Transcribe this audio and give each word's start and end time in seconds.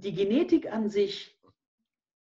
die 0.00 0.14
Genetik 0.14 0.72
an 0.72 0.88
sich 0.88 1.36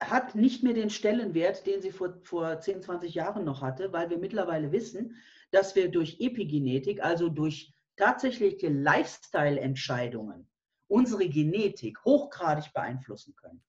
hat 0.00 0.34
nicht 0.34 0.62
mehr 0.62 0.74
den 0.74 0.90
Stellenwert, 0.90 1.66
den 1.66 1.82
sie 1.82 1.90
vor, 1.90 2.20
vor 2.22 2.60
10, 2.60 2.82
20 2.82 3.14
Jahren 3.14 3.44
noch 3.44 3.62
hatte, 3.62 3.92
weil 3.92 4.10
wir 4.10 4.18
mittlerweile 4.18 4.70
wissen, 4.70 5.16
dass 5.50 5.74
wir 5.74 5.90
durch 5.90 6.20
Epigenetik, 6.20 7.02
also 7.02 7.28
durch 7.28 7.74
tatsächliche 7.96 8.68
Lifestyle-Entscheidungen, 8.68 10.48
unsere 10.86 11.28
Genetik 11.28 12.02
hochgradig 12.04 12.72
beeinflussen 12.72 13.34
können. 13.34 13.62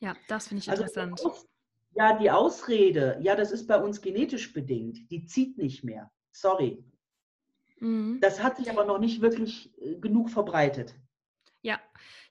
Ja, 0.00 0.16
das 0.28 0.48
finde 0.48 0.62
ich 0.62 0.70
also 0.70 0.84
interessant. 0.84 1.46
ja, 1.94 2.16
die 2.16 2.30
Ausrede, 2.30 3.18
ja, 3.20 3.34
das 3.34 3.50
ist 3.50 3.66
bei 3.66 3.76
uns 3.76 4.00
genetisch 4.00 4.52
bedingt, 4.52 5.10
die 5.10 5.24
zieht 5.26 5.58
nicht 5.58 5.84
mehr. 5.84 6.10
Sorry. 6.30 6.84
Mhm. 7.80 8.18
Das 8.20 8.42
hat 8.42 8.56
sich 8.56 8.70
aber 8.70 8.84
noch 8.84 8.98
nicht 8.98 9.20
wirklich 9.20 9.76
äh, 9.80 9.96
genug 9.96 10.30
verbreitet. 10.30 10.94
Ja, 11.64 11.78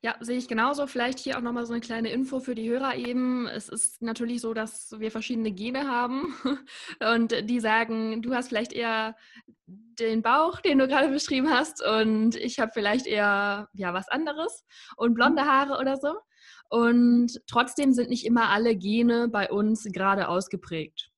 ja, 0.02 0.16
sehe 0.20 0.38
ich 0.38 0.50
genauso. 0.50 0.88
Vielleicht 0.88 1.20
hier 1.20 1.38
auch 1.38 1.42
nochmal 1.42 1.66
so 1.66 1.72
eine 1.72 1.80
kleine 1.82 2.12
Info 2.12 2.42
für 2.42 2.54
die 2.54 2.70
Hörer 2.70 2.96
eben. 2.96 3.48
Es 3.48 3.70
ist 3.70 4.02
natürlich 4.02 4.42
so, 4.42 4.54
dass 4.54 5.00
wir 5.00 5.10
verschiedene 5.10 5.52
Gene 5.52 5.88
haben 5.88 6.36
und 7.14 7.50
die 7.50 7.62
sagen, 7.62 8.22
du 8.22 8.34
hast 8.34 8.50
vielleicht 8.50 8.74
eher 8.74 9.16
den 9.68 10.22
Bauch, 10.22 10.60
den 10.60 10.80
du 10.80 10.88
gerade 10.88 11.10
beschrieben 11.10 11.50
hast 11.50 11.82
und 11.86 12.36
ich 12.36 12.60
habe 12.60 12.72
vielleicht 12.74 13.08
eher 13.08 13.70
ja 13.74 13.94
was 13.94 14.10
anderes 14.10 14.66
und 14.98 15.14
blonde 15.14 15.44
Haare 15.46 15.80
oder 15.80 15.98
so. 15.98 16.14
Und 16.70 17.40
trotzdem 17.48 17.94
sind 17.94 18.10
nicht 18.10 18.26
immer 18.26 18.50
alle 18.50 18.76
Gene 18.76 19.30
bei 19.30 19.50
uns 19.50 19.84
gerade 19.92 20.28
ausgeprägt. 20.28 21.11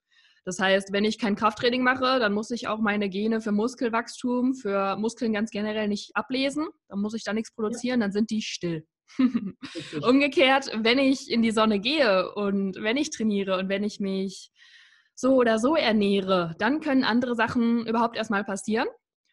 Das 0.45 0.59
heißt, 0.59 0.91
wenn 0.91 1.05
ich 1.05 1.19
kein 1.19 1.35
Krafttraining 1.35 1.83
mache, 1.83 2.19
dann 2.19 2.33
muss 2.33 2.51
ich 2.51 2.67
auch 2.67 2.79
meine 2.79 3.09
Gene 3.09 3.39
für 3.39 3.53
Muskelwachstum, 3.53 4.53
für 4.53 4.97
Muskeln 4.97 5.31
ganz 5.31 5.51
generell 5.51 5.87
nicht 5.87 6.15
ablesen. 6.15 6.67
Dann 6.89 6.99
muss 6.99 7.13
ich 7.13 7.23
da 7.23 7.33
nichts 7.33 7.53
produzieren, 7.53 8.01
dann 8.01 8.11
sind 8.11 8.29
die 8.29 8.41
still. 8.41 8.85
Umgekehrt, 10.01 10.69
wenn 10.75 10.99
ich 10.99 11.31
in 11.31 11.41
die 11.41 11.51
Sonne 11.51 11.79
gehe 11.79 12.33
und 12.33 12.75
wenn 12.81 12.97
ich 12.97 13.09
trainiere 13.09 13.57
und 13.57 13.69
wenn 13.69 13.83
ich 13.83 13.99
mich 13.99 14.51
so 15.15 15.35
oder 15.35 15.59
so 15.59 15.75
ernähre, 15.75 16.55
dann 16.57 16.81
können 16.81 17.03
andere 17.03 17.35
Sachen 17.35 17.85
überhaupt 17.85 18.17
erstmal 18.17 18.43
passieren. 18.43 18.87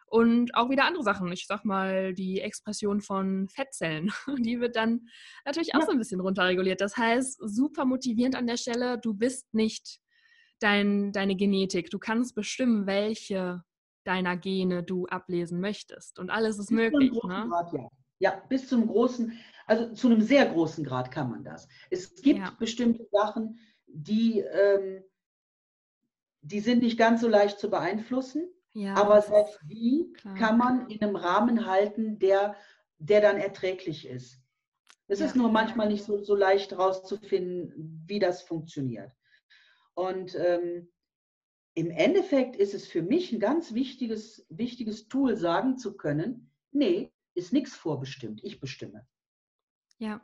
Und 0.06 0.56
auch 0.56 0.70
wieder 0.70 0.86
andere 0.86 1.05
Sachen. 1.05 1.31
Ich 1.31 1.47
sag 1.47 1.64
mal, 1.64 2.14
die 2.14 2.41
Expression 2.41 3.00
von 3.00 3.48
Fettzellen, 3.48 4.11
die 4.38 4.61
wird 4.61 4.75
dann 4.75 5.06
natürlich 5.44 5.75
auch 5.75 5.81
ja. 5.81 5.86
so 5.86 5.92
ein 5.92 5.98
bisschen 5.98 6.20
runterreguliert. 6.20 6.81
Das 6.81 6.97
heißt, 6.97 7.38
super 7.41 7.84
motivierend 7.84 8.34
an 8.34 8.48
der 8.48 8.56
Stelle, 8.56 8.98
du 8.98 9.14
bist 9.14 9.55
nicht 9.55 10.00
dein, 10.61 11.12
deine 11.12 11.36
Genetik. 11.36 11.91
Du 11.91 11.98
kannst 11.98 12.34
bestimmen, 12.34 12.86
welche 12.86 13.64
deiner 14.05 14.36
Gene 14.36 14.83
du 14.83 15.06
ablesen 15.06 15.61
möchtest. 15.61 16.19
Und 16.19 16.30
alles 16.30 16.58
ist 16.58 16.69
bis 16.69 16.77
möglich. 16.77 17.12
Ne? 17.25 17.47
Grad, 17.48 17.72
ja. 17.72 17.89
ja, 18.19 18.42
bis 18.48 18.69
zum 18.69 18.86
großen, 18.86 19.38
also 19.66 19.92
zu 19.92 20.08
einem 20.08 20.22
sehr 20.22 20.47
großen 20.47 20.84
Grad 20.84 21.11
kann 21.11 21.31
man 21.31 21.44
das. 21.44 21.69
Es 21.91 22.14
gibt 22.14 22.41
ja. 22.41 22.56
bestimmte 22.58 23.06
Sachen, 23.11 23.58
die, 23.86 24.41
ähm, 24.41 25.03
die 26.42 26.61
sind 26.61 26.83
nicht 26.83 26.98
ganz 26.98 27.20
so 27.20 27.28
leicht 27.28 27.58
zu 27.58 27.70
beeinflussen. 27.70 28.48
Ja, 28.72 28.94
aber 28.94 29.20
selbst 29.20 29.58
die 29.64 30.12
klar. 30.16 30.34
kann 30.36 30.58
man 30.58 30.88
in 30.88 31.03
einem 31.03 31.16
Rahmen 31.16 31.66
halten, 31.66 32.20
der, 32.20 32.55
der 32.98 33.20
dann 33.20 33.36
erträglich 33.36 34.06
ist. 34.06 34.38
Es 35.08 35.20
ist 35.20 35.34
nur 35.34 35.50
manchmal 35.50 35.88
nicht 35.88 36.05
so, 36.05 36.22
so 36.22 36.36
leicht 36.36 36.70
herauszufinden, 36.70 38.05
wie 38.06 38.20
das 38.20 38.42
funktioniert. 38.42 39.11
Und 39.94 40.34
ähm, 40.34 40.88
im 41.74 41.91
Endeffekt 41.91 42.56
ist 42.56 42.74
es 42.74 42.86
für 42.86 43.02
mich 43.02 43.33
ein 43.33 43.41
ganz 43.41 43.74
wichtiges, 43.74 44.47
wichtiges 44.48 45.08
Tool, 45.08 45.36
sagen 45.36 45.77
zu 45.77 45.97
können, 45.97 46.50
nee, 46.72 47.12
ist 47.34 47.52
nichts 47.52 47.77
vorbestimmt, 47.77 48.42
ich 48.42 48.60
bestimme. 48.60 49.06
Ja. 49.98 50.20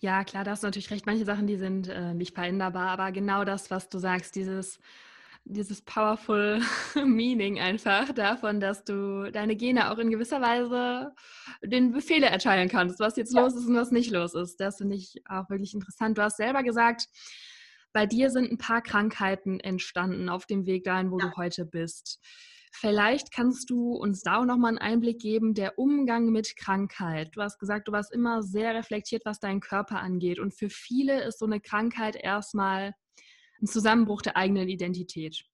Ja, 0.00 0.24
klar, 0.24 0.44
da 0.44 0.52
hast 0.52 0.62
du 0.62 0.66
natürlich 0.66 0.90
recht. 0.90 1.06
Manche 1.06 1.24
Sachen, 1.24 1.46
die 1.46 1.56
sind 1.56 1.88
äh, 1.88 2.14
nicht 2.14 2.34
veränderbar, 2.34 2.88
aber 2.88 3.12
genau 3.12 3.44
das, 3.44 3.70
was 3.70 3.90
du 3.90 3.98
sagst, 3.98 4.34
dieses, 4.34 4.78
dieses 5.44 5.82
powerful 5.82 6.62
Meaning 7.04 7.58
einfach 7.58 8.12
davon, 8.12 8.60
dass 8.60 8.84
du 8.84 9.30
deine 9.30 9.56
Gene 9.56 9.90
auch 9.90 9.98
in 9.98 10.10
gewisser 10.10 10.40
Weise 10.40 11.14
den 11.62 11.92
Befehle 11.92 12.26
erteilen 12.26 12.68
kannst, 12.68 12.98
was 13.00 13.16
jetzt 13.16 13.34
ja. 13.34 13.42
los 13.42 13.54
ist 13.54 13.66
und 13.66 13.76
was 13.76 13.90
nicht 13.90 14.10
los 14.10 14.34
ist. 14.34 14.58
Das 14.60 14.78
finde 14.78 14.96
ich 14.96 15.22
auch 15.28 15.50
wirklich 15.50 15.74
interessant. 15.74 16.16
Du 16.16 16.22
hast 16.22 16.38
selber 16.38 16.62
gesagt, 16.62 17.06
bei 17.92 18.06
dir 18.06 18.30
sind 18.30 18.50
ein 18.50 18.58
paar 18.58 18.82
Krankheiten 18.82 19.60
entstanden 19.60 20.28
auf 20.28 20.46
dem 20.46 20.66
Weg 20.66 20.84
dahin, 20.84 21.10
wo 21.10 21.18
ja. 21.18 21.28
du 21.28 21.36
heute 21.36 21.64
bist. 21.64 22.20
Vielleicht 22.72 23.32
kannst 23.32 23.68
du 23.68 23.94
uns 23.94 24.22
da 24.22 24.38
auch 24.40 24.44
nochmal 24.44 24.70
einen 24.70 24.78
Einblick 24.78 25.18
geben, 25.20 25.54
der 25.54 25.78
Umgang 25.78 26.30
mit 26.30 26.56
Krankheit. 26.56 27.30
Du 27.34 27.42
hast 27.42 27.58
gesagt, 27.58 27.88
du 27.88 27.92
warst 27.92 28.12
immer 28.12 28.42
sehr 28.42 28.74
reflektiert, 28.74 29.24
was 29.24 29.40
deinen 29.40 29.60
Körper 29.60 30.00
angeht. 30.00 30.38
Und 30.38 30.54
für 30.54 30.70
viele 30.70 31.24
ist 31.24 31.40
so 31.40 31.46
eine 31.46 31.60
Krankheit 31.60 32.14
erstmal 32.14 32.94
ein 33.60 33.66
Zusammenbruch 33.66 34.22
der 34.22 34.36
eigenen 34.36 34.68
Identität. 34.68 35.44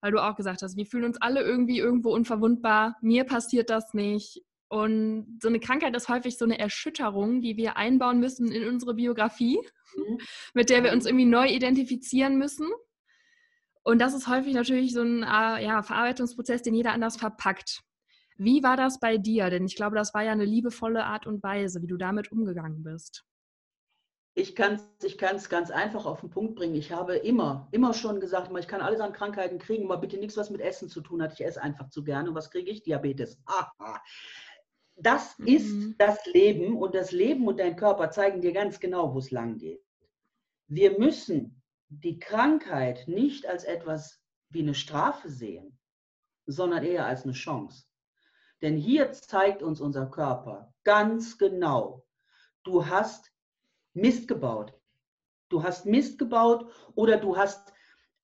Weil 0.00 0.12
du 0.12 0.22
auch 0.22 0.36
gesagt 0.36 0.62
hast, 0.62 0.76
wir 0.76 0.86
fühlen 0.86 1.04
uns 1.04 1.20
alle 1.20 1.42
irgendwie 1.42 1.78
irgendwo 1.78 2.14
unverwundbar. 2.14 2.96
Mir 3.00 3.24
passiert 3.24 3.68
das 3.68 3.92
nicht. 3.92 4.42
Und 4.68 5.38
so 5.40 5.48
eine 5.48 5.60
Krankheit 5.60 5.94
ist 5.94 6.08
häufig 6.08 6.38
so 6.38 6.44
eine 6.44 6.58
Erschütterung, 6.58 7.40
die 7.40 7.56
wir 7.56 7.76
einbauen 7.76 8.18
müssen 8.18 8.50
in 8.50 8.66
unsere 8.66 8.94
Biografie, 8.94 9.60
mhm. 9.96 10.18
mit 10.54 10.70
der 10.70 10.82
wir 10.84 10.92
uns 10.92 11.06
irgendwie 11.06 11.26
neu 11.26 11.48
identifizieren 11.48 12.38
müssen. 12.38 12.68
Und 13.82 14.00
das 14.00 14.14
ist 14.14 14.28
häufig 14.28 14.54
natürlich 14.54 14.94
so 14.94 15.02
ein 15.02 15.22
äh, 15.22 15.64
ja, 15.64 15.82
Verarbeitungsprozess, 15.82 16.62
den 16.62 16.74
jeder 16.74 16.92
anders 16.92 17.16
verpackt. 17.16 17.82
Wie 18.36 18.62
war 18.62 18.76
das 18.76 18.98
bei 18.98 19.18
dir? 19.18 19.50
Denn 19.50 19.66
ich 19.66 19.76
glaube, 19.76 19.94
das 19.94 20.14
war 20.14 20.22
ja 20.22 20.32
eine 20.32 20.44
liebevolle 20.44 21.04
Art 21.04 21.26
und 21.26 21.42
Weise, 21.42 21.82
wie 21.82 21.86
du 21.86 21.96
damit 21.96 22.32
umgegangen 22.32 22.82
bist. 22.82 23.24
Ich 24.36 24.56
kann 24.56 24.80
es 24.98 25.04
ich 25.04 25.16
ganz 25.16 25.70
einfach 25.70 26.06
auf 26.06 26.20
den 26.20 26.30
Punkt 26.30 26.56
bringen. 26.56 26.74
Ich 26.74 26.90
habe 26.90 27.14
immer, 27.14 27.68
immer 27.70 27.94
schon 27.94 28.18
gesagt, 28.18 28.50
ich 28.58 28.66
kann 28.66 28.80
alles 28.80 28.98
an 28.98 29.12
Krankheiten 29.12 29.60
kriegen, 29.60 29.84
aber 29.84 29.98
bitte 29.98 30.16
nichts, 30.16 30.36
was 30.36 30.50
mit 30.50 30.60
Essen 30.60 30.88
zu 30.88 31.02
tun 31.02 31.22
hat. 31.22 31.34
Ich 31.34 31.44
esse 31.44 31.62
einfach 31.62 31.88
zu 31.90 32.02
gerne. 32.02 32.30
Und 32.30 32.34
was 32.34 32.50
kriege 32.50 32.68
ich? 32.68 32.82
Diabetes. 32.82 33.38
Aha. 33.46 34.02
Das 34.96 35.38
mhm. 35.38 35.46
ist 35.46 35.94
das 35.98 36.24
Leben 36.26 36.76
und 36.76 36.94
das 36.94 37.12
Leben 37.12 37.46
und 37.46 37.58
dein 37.58 37.76
Körper 37.76 38.10
zeigen 38.10 38.40
dir 38.40 38.52
ganz 38.52 38.80
genau, 38.80 39.14
wo 39.14 39.18
es 39.18 39.30
lang 39.30 39.58
geht. 39.58 39.84
Wir 40.66 40.98
müssen 40.98 41.62
die 41.88 42.18
Krankheit 42.18 43.06
nicht 43.06 43.46
als 43.46 43.64
etwas 43.64 44.20
wie 44.48 44.62
eine 44.62 44.74
Strafe 44.74 45.28
sehen, 45.28 45.78
sondern 46.46 46.84
eher 46.84 47.06
als 47.06 47.24
eine 47.24 47.32
Chance. 47.32 47.86
Denn 48.62 48.76
hier 48.76 49.12
zeigt 49.12 49.62
uns 49.62 49.80
unser 49.80 50.06
Körper 50.06 50.72
ganz 50.84 51.38
genau, 51.38 52.06
du 52.62 52.86
hast 52.86 53.32
Mist 53.92 54.28
gebaut. 54.28 54.74
Du 55.48 55.62
hast 55.62 55.86
Mist 55.86 56.18
gebaut 56.18 56.70
oder 56.94 57.16
du 57.16 57.36
hast, 57.36 57.72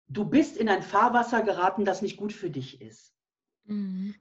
du 0.09 0.25
bist 0.25 0.57
in 0.57 0.69
ein 0.69 0.83
Fahrwasser 0.83 1.43
geraten, 1.43 1.85
das 1.85 2.03
nicht 2.03 2.17
gut 2.17 2.33
für 2.33 2.51
dich 2.51 2.81
ist. 2.81 3.15
Mhm. 3.65 4.15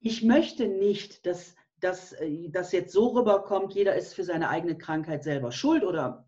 Ich 0.00 0.22
möchte 0.22 0.66
nicht, 0.68 1.26
dass 1.26 1.54
dass 1.80 2.12
äh, 2.12 2.48
das 2.50 2.72
jetzt 2.72 2.92
so 2.92 3.08
rüberkommt, 3.08 3.74
jeder 3.74 3.94
ist 3.94 4.14
für 4.14 4.24
seine 4.24 4.48
eigene 4.48 4.76
Krankheit 4.78 5.24
selber 5.24 5.52
schuld 5.52 5.84
oder 5.84 6.26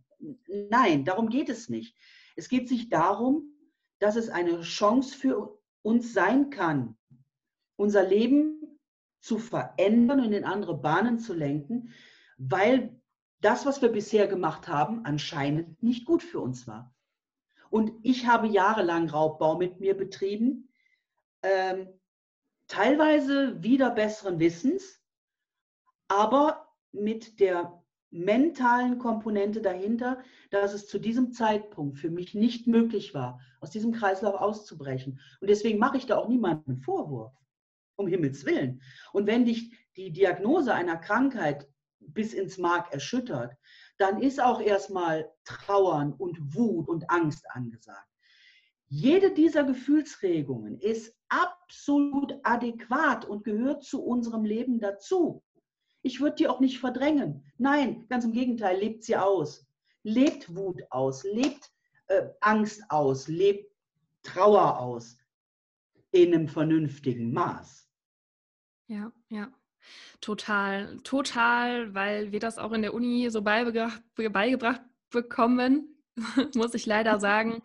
nein, 0.48 1.04
darum 1.04 1.28
geht 1.28 1.48
es 1.48 1.68
nicht. 1.68 1.96
Es 2.36 2.48
geht 2.48 2.68
sich 2.68 2.88
darum, 2.88 3.54
dass 3.98 4.16
es 4.16 4.28
eine 4.28 4.60
Chance 4.62 5.16
für 5.16 5.58
uns 5.82 6.12
sein 6.12 6.50
kann, 6.50 6.96
unser 7.76 8.04
Leben 8.04 8.78
zu 9.20 9.38
verändern 9.38 10.20
und 10.20 10.32
in 10.32 10.44
andere 10.44 10.76
Bahnen 10.76 11.18
zu 11.18 11.34
lenken, 11.34 11.92
weil 12.36 13.00
das, 13.40 13.66
was 13.66 13.82
wir 13.82 13.88
bisher 13.88 14.26
gemacht 14.26 14.68
haben, 14.68 15.04
anscheinend 15.04 15.82
nicht 15.82 16.04
gut 16.04 16.22
für 16.22 16.40
uns 16.40 16.66
war. 16.66 16.94
Und 17.70 17.92
ich 18.02 18.26
habe 18.26 18.46
jahrelang 18.46 19.08
Raubbau 19.08 19.56
mit 19.56 19.80
mir 19.80 19.96
betrieben, 19.96 20.68
ähm, 21.42 21.88
teilweise 22.66 23.62
wieder 23.62 23.90
besseren 23.90 24.38
Wissens, 24.38 24.97
aber 26.08 26.66
mit 26.92 27.38
der 27.40 27.82
mentalen 28.10 28.98
Komponente 28.98 29.60
dahinter, 29.60 30.22
dass 30.50 30.72
es 30.72 30.88
zu 30.88 30.98
diesem 30.98 31.32
Zeitpunkt 31.32 31.98
für 31.98 32.10
mich 32.10 32.34
nicht 32.34 32.66
möglich 32.66 33.12
war, 33.12 33.40
aus 33.60 33.70
diesem 33.70 33.92
Kreislauf 33.92 34.34
auszubrechen. 34.34 35.20
Und 35.40 35.50
deswegen 35.50 35.78
mache 35.78 35.98
ich 35.98 36.06
da 36.06 36.16
auch 36.16 36.28
niemanden 36.28 36.78
Vorwurf, 36.78 37.32
um 37.96 38.08
Himmels 38.08 38.46
Willen. 38.46 38.80
Und 39.12 39.26
wenn 39.26 39.44
dich 39.44 39.72
die 39.96 40.10
Diagnose 40.10 40.72
einer 40.72 40.96
Krankheit 40.96 41.68
bis 42.00 42.32
ins 42.32 42.56
Mark 42.56 42.92
erschüttert, 42.92 43.54
dann 43.98 44.22
ist 44.22 44.40
auch 44.40 44.60
erstmal 44.60 45.30
Trauern 45.44 46.12
und 46.14 46.54
Wut 46.54 46.88
und 46.88 47.10
Angst 47.10 47.44
angesagt. 47.50 48.08
Jede 48.86 49.34
dieser 49.34 49.64
Gefühlsregungen 49.64 50.78
ist 50.80 51.14
absolut 51.28 52.34
adäquat 52.42 53.26
und 53.26 53.44
gehört 53.44 53.84
zu 53.84 54.02
unserem 54.02 54.44
Leben 54.46 54.80
dazu. 54.80 55.42
Ich 56.08 56.20
würde 56.20 56.36
die 56.36 56.48
auch 56.48 56.58
nicht 56.58 56.78
verdrängen. 56.78 57.44
Nein, 57.58 58.06
ganz 58.08 58.24
im 58.24 58.32
Gegenteil, 58.32 58.78
lebt 58.78 59.04
sie 59.04 59.14
aus. 59.14 59.66
Lebt 60.04 60.56
Wut 60.56 60.82
aus, 60.88 61.22
lebt 61.22 61.70
äh, 62.06 62.28
Angst 62.40 62.82
aus, 62.88 63.28
lebt 63.28 63.70
Trauer 64.22 64.78
aus 64.78 65.18
in 66.10 66.32
einem 66.32 66.48
vernünftigen 66.48 67.30
Maß. 67.30 67.90
Ja, 68.86 69.12
ja. 69.28 69.52
Total, 70.22 70.96
total, 71.04 71.92
weil 71.92 72.32
wir 72.32 72.40
das 72.40 72.56
auch 72.56 72.72
in 72.72 72.80
der 72.80 72.94
Uni 72.94 73.28
so 73.28 73.42
beigebracht, 73.42 74.02
beigebracht 74.14 74.80
bekommen, 75.10 75.94
muss 76.54 76.72
ich 76.72 76.86
leider 76.86 77.20
sagen. 77.28 77.62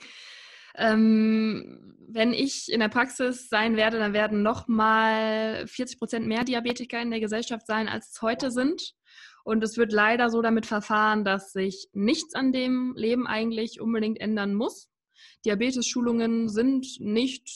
Ähm, 0.76 1.96
wenn 2.08 2.34
ich 2.34 2.72
in 2.72 2.80
der 2.80 2.90
Praxis 2.90 3.50
sein 3.50 3.76
werde, 3.76 3.98
dann 3.98 4.14
werden 4.14 4.44
nochmal 4.44 5.66
40 5.68 5.98
Prozent 5.98 6.28
mehr 6.28 6.44
Diabetiker 6.44 7.02
in 7.02 7.12
der 7.12 7.20
Gesellschaft 7.20 7.66
sein, 7.66 7.88
als 7.88 8.12
es 8.12 8.22
heute 8.22 8.52
sind. 8.52 8.94
Und 9.44 9.64
es 9.64 9.78
wird 9.78 9.92
leider 9.92 10.30
so 10.30 10.42
damit 10.42 10.66
verfahren, 10.66 11.26
dass 11.26 11.52
sich 11.52 11.90
nichts 11.92 12.34
an 12.36 12.54
dem 12.54 12.94
Leben 12.96 13.28
eigentlich 13.28 13.82
unbedingt 13.82 14.22
ändern 14.22 14.54
muss. 14.54 14.90
Diabetes-Schulungen 15.46 16.48
sind 16.48 17.00
nicht, 17.00 17.50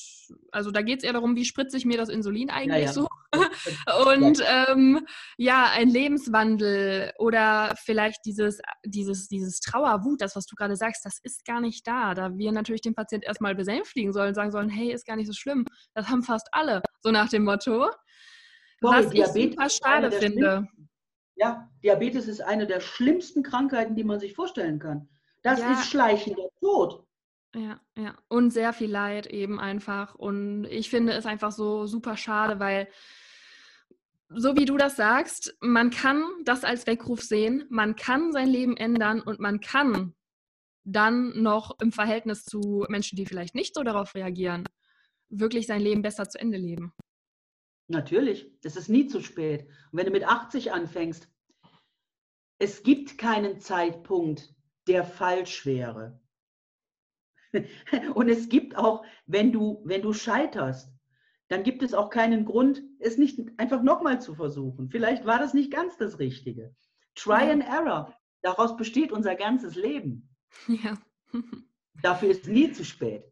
also 0.51 0.71
da 0.71 0.81
geht 0.81 0.99
es 0.99 1.03
eher 1.03 1.13
darum, 1.13 1.35
wie 1.35 1.45
spritze 1.45 1.77
ich 1.77 1.85
mir 1.85 1.97
das 1.97 2.09
Insulin 2.09 2.49
eigentlich 2.49 2.81
ja, 2.81 2.87
ja. 2.87 2.93
so. 2.93 3.07
Und 4.07 4.43
ähm, 4.45 5.05
ja, 5.37 5.69
ein 5.71 5.89
Lebenswandel 5.89 7.13
oder 7.17 7.75
vielleicht 7.77 8.25
dieses, 8.25 8.59
dieses, 8.85 9.27
dieses 9.27 9.59
Trauerwut, 9.59 10.21
das, 10.21 10.35
was 10.35 10.45
du 10.45 10.55
gerade 10.55 10.75
sagst, 10.75 11.05
das 11.05 11.19
ist 11.23 11.45
gar 11.45 11.61
nicht 11.61 11.87
da. 11.87 12.13
Da 12.13 12.37
wir 12.37 12.51
natürlich 12.51 12.81
den 12.81 12.95
Patient 12.95 13.23
erstmal 13.23 13.55
besänftigen 13.55 14.11
sollen, 14.11 14.33
sagen 14.33 14.51
sollen, 14.51 14.69
hey, 14.69 14.91
ist 14.91 15.05
gar 15.05 15.15
nicht 15.15 15.27
so 15.27 15.33
schlimm. 15.33 15.65
Das 15.93 16.09
haben 16.09 16.23
fast 16.23 16.47
alle, 16.51 16.81
so 17.01 17.11
nach 17.11 17.29
dem 17.29 17.43
Motto. 17.43 17.89
Sorry, 18.81 19.05
was 19.05 19.09
Diabetes 19.09 19.35
ich 19.35 19.51
super 19.51 19.69
schade 19.69 20.11
finde. 20.11 20.67
Ja, 21.35 21.69
Diabetes 21.83 22.27
ist 22.27 22.41
eine 22.41 22.65
der 22.65 22.79
schlimmsten 22.79 23.43
Krankheiten, 23.43 23.95
die 23.95 24.03
man 24.03 24.19
sich 24.19 24.33
vorstellen 24.33 24.79
kann. 24.79 25.07
Das 25.43 25.59
ja. 25.59 25.73
ist 25.73 25.85
schleichender 25.87 26.49
Tod. 26.59 27.06
Ja, 27.55 27.79
ja. 27.95 28.15
Und 28.27 28.51
sehr 28.51 28.73
viel 28.73 28.91
Leid 28.91 29.27
eben 29.27 29.59
einfach. 29.59 30.15
Und 30.15 30.65
ich 30.65 30.89
finde 30.89 31.13
es 31.13 31.25
einfach 31.25 31.51
so 31.51 31.85
super 31.85 32.17
schade, 32.17 32.59
weil 32.59 32.87
so 34.29 34.55
wie 34.57 34.65
du 34.65 34.77
das 34.77 34.95
sagst, 34.95 35.55
man 35.61 35.89
kann 35.89 36.23
das 36.43 36.63
als 36.63 36.85
Weckruf 36.85 37.21
sehen, 37.21 37.65
man 37.69 37.95
kann 37.95 38.31
sein 38.33 38.49
Leben 38.49 38.75
ändern 38.75 39.21
und 39.21 39.39
man 39.39 39.61
kann 39.61 40.13
dann 40.83 41.41
noch 41.41 41.79
im 41.81 41.91
Verhältnis 41.91 42.43
zu 42.43 42.85
Menschen, 42.89 43.15
die 43.15 43.25
vielleicht 43.25 43.55
nicht 43.55 43.75
so 43.75 43.83
darauf 43.83 44.15
reagieren, 44.15 44.67
wirklich 45.29 45.67
sein 45.67 45.81
Leben 45.81 46.01
besser 46.01 46.29
zu 46.29 46.39
Ende 46.39 46.57
leben. 46.57 46.93
Natürlich, 47.89 48.51
es 48.63 48.75
ist 48.75 48.89
nie 48.89 49.07
zu 49.07 49.21
spät. 49.21 49.67
Und 49.91 49.99
wenn 49.99 50.05
du 50.05 50.11
mit 50.11 50.25
80 50.25 50.73
anfängst, 50.73 51.29
es 52.59 52.83
gibt 52.83 53.17
keinen 53.17 53.59
Zeitpunkt, 53.59 54.53
der 54.87 55.05
falsch 55.05 55.65
wäre. 55.65 56.19
Und 58.13 58.29
es 58.29 58.49
gibt 58.49 58.77
auch, 58.77 59.05
wenn 59.25 59.51
du, 59.51 59.81
wenn 59.85 60.01
du 60.01 60.13
scheiterst, 60.13 60.91
dann 61.49 61.63
gibt 61.63 61.81
es 61.81 61.93
auch 61.93 62.09
keinen 62.09 62.45
Grund, 62.45 62.83
es 62.99 63.17
nicht 63.17 63.39
einfach 63.57 63.81
nochmal 63.81 64.21
zu 64.21 64.35
versuchen. 64.35 64.89
Vielleicht 64.89 65.25
war 65.25 65.39
das 65.39 65.53
nicht 65.53 65.71
ganz 65.71 65.97
das 65.97 66.19
Richtige. 66.19 66.75
Try 67.15 67.51
and 67.51 67.63
Error. 67.63 68.13
Daraus 68.41 68.75
besteht 68.75 69.11
unser 69.11 69.35
ganzes 69.35 69.75
Leben. 69.75 70.29
Ja. 70.67 70.97
Dafür 72.01 72.29
ist 72.29 72.47
nie 72.47 72.71
zu 72.71 72.85
spät. 72.85 73.23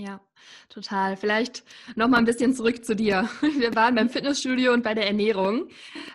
Ja, 0.00 0.20
total. 0.68 1.16
Vielleicht 1.16 1.64
noch 1.96 2.06
mal 2.06 2.18
ein 2.18 2.24
bisschen 2.24 2.54
zurück 2.54 2.84
zu 2.84 2.94
dir. 2.94 3.28
Wir 3.40 3.74
waren 3.74 3.96
beim 3.96 4.08
Fitnessstudio 4.08 4.72
und 4.72 4.84
bei 4.84 4.94
der 4.94 5.08
Ernährung. 5.08 5.70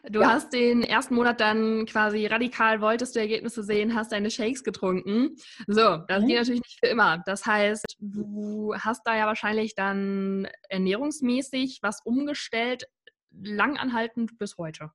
Du 0.10 0.22
ja. 0.22 0.30
hast 0.30 0.54
den 0.54 0.84
ersten 0.84 1.16
Monat 1.16 1.42
dann 1.42 1.86
quasi 1.86 2.26
radikal, 2.26 2.80
wolltest 2.80 3.14
du 3.14 3.20
Ergebnisse 3.20 3.62
sehen, 3.62 3.94
hast 3.94 4.14
deine 4.14 4.32
Shakes 4.32 4.64
getrunken. 4.64 5.36
So, 5.68 5.98
das 6.08 6.24
mhm. 6.24 6.28
geht 6.28 6.38
natürlich 6.38 6.62
nicht 6.62 6.80
für 6.80 6.88
immer. 6.88 7.24
Das 7.26 7.46
heißt, 7.46 7.98
du 8.00 8.74
hast 8.74 9.02
da 9.04 9.18
ja 9.18 9.26
wahrscheinlich 9.26 9.76
dann 9.76 10.48
ernährungsmäßig 10.70 11.80
was 11.82 12.00
umgestellt, 12.06 12.86
langanhaltend 13.32 14.38
bis 14.38 14.58
heute. 14.58 14.92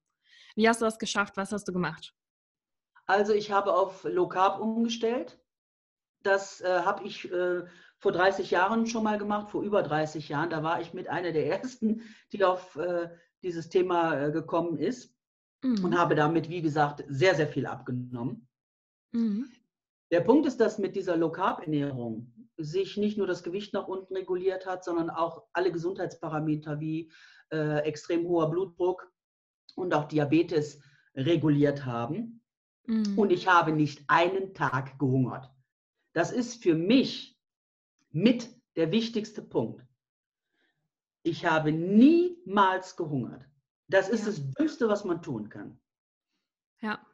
Wie 0.56 0.66
hast 0.66 0.80
du 0.80 0.86
das 0.86 0.98
geschafft? 0.98 1.36
Was 1.36 1.52
hast 1.52 1.68
du 1.68 1.74
gemacht? 1.74 2.14
Also 3.04 3.34
ich 3.34 3.52
habe 3.52 3.74
auf 3.74 4.04
Low 4.04 4.28
Carb 4.28 4.60
umgestellt. 4.60 5.38
Das 6.22 6.62
äh, 6.62 6.80
habe 6.80 7.04
ich 7.04 7.30
äh, 7.30 7.64
vor 7.98 8.12
30 8.12 8.50
Jahren 8.50 8.86
schon 8.86 9.02
mal 9.02 9.18
gemacht, 9.18 9.50
vor 9.50 9.62
über 9.62 9.82
30 9.82 10.28
Jahren. 10.28 10.50
Da 10.50 10.62
war 10.62 10.80
ich 10.80 10.94
mit 10.94 11.08
einer 11.08 11.32
der 11.32 11.46
ersten, 11.46 12.02
die 12.32 12.44
auf 12.44 12.76
äh, 12.76 13.08
dieses 13.42 13.68
Thema 13.68 14.20
äh, 14.20 14.32
gekommen 14.32 14.78
ist 14.78 15.14
mhm. 15.62 15.84
und 15.84 15.98
habe 15.98 16.14
damit, 16.14 16.48
wie 16.48 16.62
gesagt, 16.62 17.04
sehr, 17.08 17.34
sehr 17.34 17.48
viel 17.48 17.66
abgenommen. 17.66 18.48
Mhm. 19.12 19.48
Der 20.10 20.20
Punkt 20.20 20.46
ist, 20.46 20.58
dass 20.58 20.78
mit 20.78 20.96
dieser 20.96 21.16
Low-Carb-Ernährung 21.16 22.32
sich 22.56 22.96
nicht 22.96 23.18
nur 23.18 23.26
das 23.26 23.42
Gewicht 23.42 23.74
nach 23.74 23.86
unten 23.86 24.16
reguliert 24.16 24.66
hat, 24.66 24.84
sondern 24.84 25.10
auch 25.10 25.44
alle 25.52 25.70
Gesundheitsparameter 25.70 26.80
wie 26.80 27.10
äh, 27.52 27.80
extrem 27.80 28.26
hoher 28.26 28.50
Blutdruck 28.50 29.10
und 29.74 29.94
auch 29.94 30.06
Diabetes 30.06 30.80
reguliert 31.14 31.84
haben. 31.84 32.42
Mhm. 32.86 33.18
Und 33.18 33.30
ich 33.30 33.48
habe 33.48 33.72
nicht 33.72 34.04
einen 34.08 34.54
Tag 34.54 34.98
gehungert. 34.98 35.50
Das 36.14 36.32
ist 36.32 36.62
für 36.62 36.74
mich 36.74 37.37
mit 38.22 38.48
der 38.76 38.90
wichtigste 38.90 39.42
Punkt. 39.42 39.84
Ich 41.22 41.46
habe 41.46 41.72
niemals 41.72 42.96
gehungert. 42.96 43.44
Das 43.88 44.08
ist 44.08 44.20
ja. 44.20 44.26
das 44.26 44.50
Dümmste, 44.52 44.88
was 44.88 45.04
man 45.04 45.22
tun 45.22 45.48
kann. 45.48 45.80
Ja. 46.80 47.04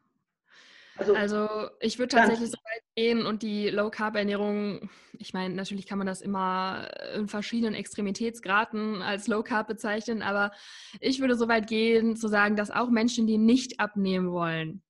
Also, 0.96 1.14
also 1.14 1.48
ich 1.80 1.98
würde 1.98 2.14
tatsächlich 2.14 2.50
so 2.50 2.56
weit 2.58 2.82
gehen 2.94 3.26
und 3.26 3.42
die 3.42 3.68
Low-Carb-Ernährung, 3.68 4.88
ich 5.18 5.34
meine, 5.34 5.52
natürlich 5.54 5.86
kann 5.86 5.98
man 5.98 6.06
das 6.06 6.20
immer 6.20 6.88
in 7.16 7.26
verschiedenen 7.26 7.74
Extremitätsgraden 7.74 9.02
als 9.02 9.26
Low-Carb 9.26 9.66
bezeichnen, 9.66 10.22
aber 10.22 10.52
ich 11.00 11.20
würde 11.20 11.34
so 11.34 11.48
weit 11.48 11.66
gehen 11.66 12.14
zu 12.14 12.28
sagen, 12.28 12.54
dass 12.54 12.70
auch 12.70 12.90
Menschen, 12.90 13.26
die 13.26 13.38
nicht 13.38 13.80
abnehmen 13.80 14.30
wollen, 14.30 14.84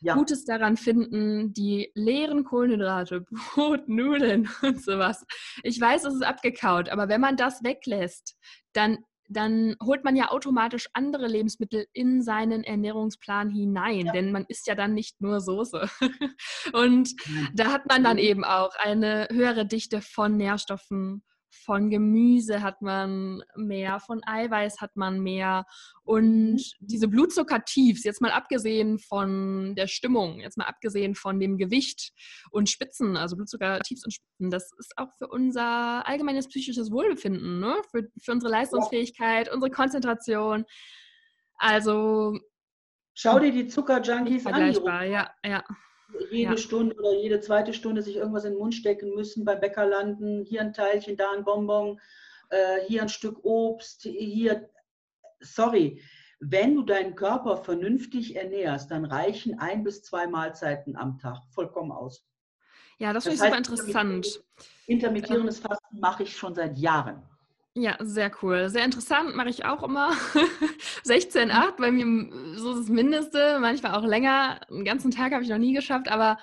ja. 0.00 0.14
Gutes 0.14 0.44
daran 0.44 0.76
finden, 0.76 1.52
die 1.52 1.90
leeren 1.94 2.44
Kohlenhydrate, 2.44 3.22
Brot, 3.30 3.88
Nudeln 3.88 4.48
und 4.62 4.82
sowas. 4.82 5.24
Ich 5.62 5.80
weiß, 5.80 6.04
es 6.04 6.14
ist 6.14 6.24
abgekaut, 6.24 6.88
aber 6.88 7.08
wenn 7.08 7.20
man 7.20 7.36
das 7.36 7.62
weglässt, 7.62 8.36
dann, 8.72 8.98
dann 9.28 9.76
holt 9.82 10.04
man 10.04 10.16
ja 10.16 10.30
automatisch 10.30 10.88
andere 10.92 11.26
Lebensmittel 11.26 11.86
in 11.92 12.22
seinen 12.22 12.64
Ernährungsplan 12.64 13.50
hinein, 13.50 14.06
ja. 14.06 14.12
denn 14.12 14.32
man 14.32 14.44
isst 14.48 14.66
ja 14.66 14.74
dann 14.74 14.94
nicht 14.94 15.20
nur 15.20 15.40
Soße. 15.40 15.88
Und 16.72 17.10
da 17.54 17.72
hat 17.72 17.86
man 17.86 18.04
dann 18.04 18.18
eben 18.18 18.44
auch 18.44 18.74
eine 18.76 19.28
höhere 19.30 19.66
Dichte 19.66 20.00
von 20.00 20.36
Nährstoffen, 20.36 21.22
von 21.50 21.90
Gemüse 21.90 22.62
hat 22.62 22.82
man 22.82 23.42
mehr, 23.56 24.00
von 24.00 24.20
Eiweiß 24.24 24.80
hat 24.80 24.96
man 24.96 25.20
mehr. 25.20 25.64
Und 26.04 26.52
mhm. 26.52 26.58
diese 26.80 27.08
Blutzuckertiefs, 27.08 28.04
jetzt 28.04 28.20
mal 28.20 28.30
abgesehen 28.30 28.98
von 28.98 29.74
der 29.74 29.86
Stimmung, 29.86 30.40
jetzt 30.40 30.56
mal 30.56 30.66
abgesehen 30.66 31.14
von 31.14 31.40
dem 31.40 31.58
Gewicht 31.58 32.12
und 32.50 32.68
Spitzen, 32.68 33.16
also 33.16 33.36
Blutzuckertiefs 33.36 34.04
und 34.04 34.12
Spitzen, 34.12 34.50
das 34.50 34.70
ist 34.78 34.92
auch 34.96 35.12
für 35.16 35.28
unser 35.28 36.06
allgemeines 36.06 36.48
psychisches 36.48 36.90
Wohlbefinden, 36.90 37.60
ne? 37.60 37.76
für, 37.90 38.08
für 38.20 38.32
unsere 38.32 38.52
Leistungsfähigkeit, 38.52 39.52
unsere 39.52 39.70
Konzentration. 39.70 40.64
Also. 41.56 42.38
Schau 43.14 43.38
dir 43.40 43.50
die 43.50 43.66
Zuckerjunkies 43.66 44.46
an. 44.46 44.72
Ja, 45.10 45.30
ja 45.44 45.64
jede 46.30 46.52
ja. 46.52 46.56
Stunde 46.56 46.96
oder 46.96 47.14
jede 47.14 47.40
zweite 47.40 47.72
Stunde 47.72 48.02
sich 48.02 48.16
irgendwas 48.16 48.44
in 48.44 48.52
den 48.52 48.58
Mund 48.58 48.74
stecken 48.74 49.14
müssen, 49.14 49.44
beim 49.44 49.60
Bäcker 49.60 49.86
landen, 49.86 50.44
hier 50.44 50.60
ein 50.60 50.72
Teilchen, 50.72 51.16
da 51.16 51.32
ein 51.32 51.44
Bonbon, 51.44 52.00
äh, 52.50 52.80
hier 52.86 53.02
ein 53.02 53.08
Stück 53.08 53.44
Obst, 53.44 54.02
hier, 54.02 54.70
sorry, 55.40 56.02
wenn 56.40 56.76
du 56.76 56.82
deinen 56.82 57.14
Körper 57.14 57.56
vernünftig 57.56 58.36
ernährst, 58.36 58.90
dann 58.90 59.04
reichen 59.04 59.58
ein 59.58 59.82
bis 59.82 60.02
zwei 60.02 60.26
Mahlzeiten 60.26 60.96
am 60.96 61.18
Tag 61.18 61.42
vollkommen 61.50 61.92
aus. 61.92 62.24
Ja, 62.98 63.12
das, 63.12 63.24
das 63.24 63.40
finde 63.40 63.58
ich 63.58 63.66
super 63.66 63.76
interessant. 63.76 64.44
Intermittierendes 64.86 65.60
Fasten 65.60 66.00
mache 66.00 66.24
ich 66.24 66.36
schon 66.36 66.54
seit 66.54 66.78
Jahren. 66.78 67.22
Ja, 67.80 67.96
sehr 68.00 68.32
cool. 68.42 68.68
Sehr 68.70 68.84
interessant, 68.84 69.36
mache 69.36 69.50
ich 69.50 69.64
auch 69.64 69.84
immer. 69.84 70.10
16,8 71.04 71.76
bei 71.76 71.92
mir 71.92 72.58
so 72.58 72.74
das 72.74 72.88
Mindeste, 72.88 73.58
manchmal 73.60 73.94
auch 73.94 74.04
länger. 74.04 74.60
Einen 74.68 74.84
ganzen 74.84 75.12
Tag 75.12 75.32
habe 75.32 75.44
ich 75.44 75.48
noch 75.48 75.58
nie 75.58 75.74
geschafft, 75.74 76.10
aber 76.10 76.38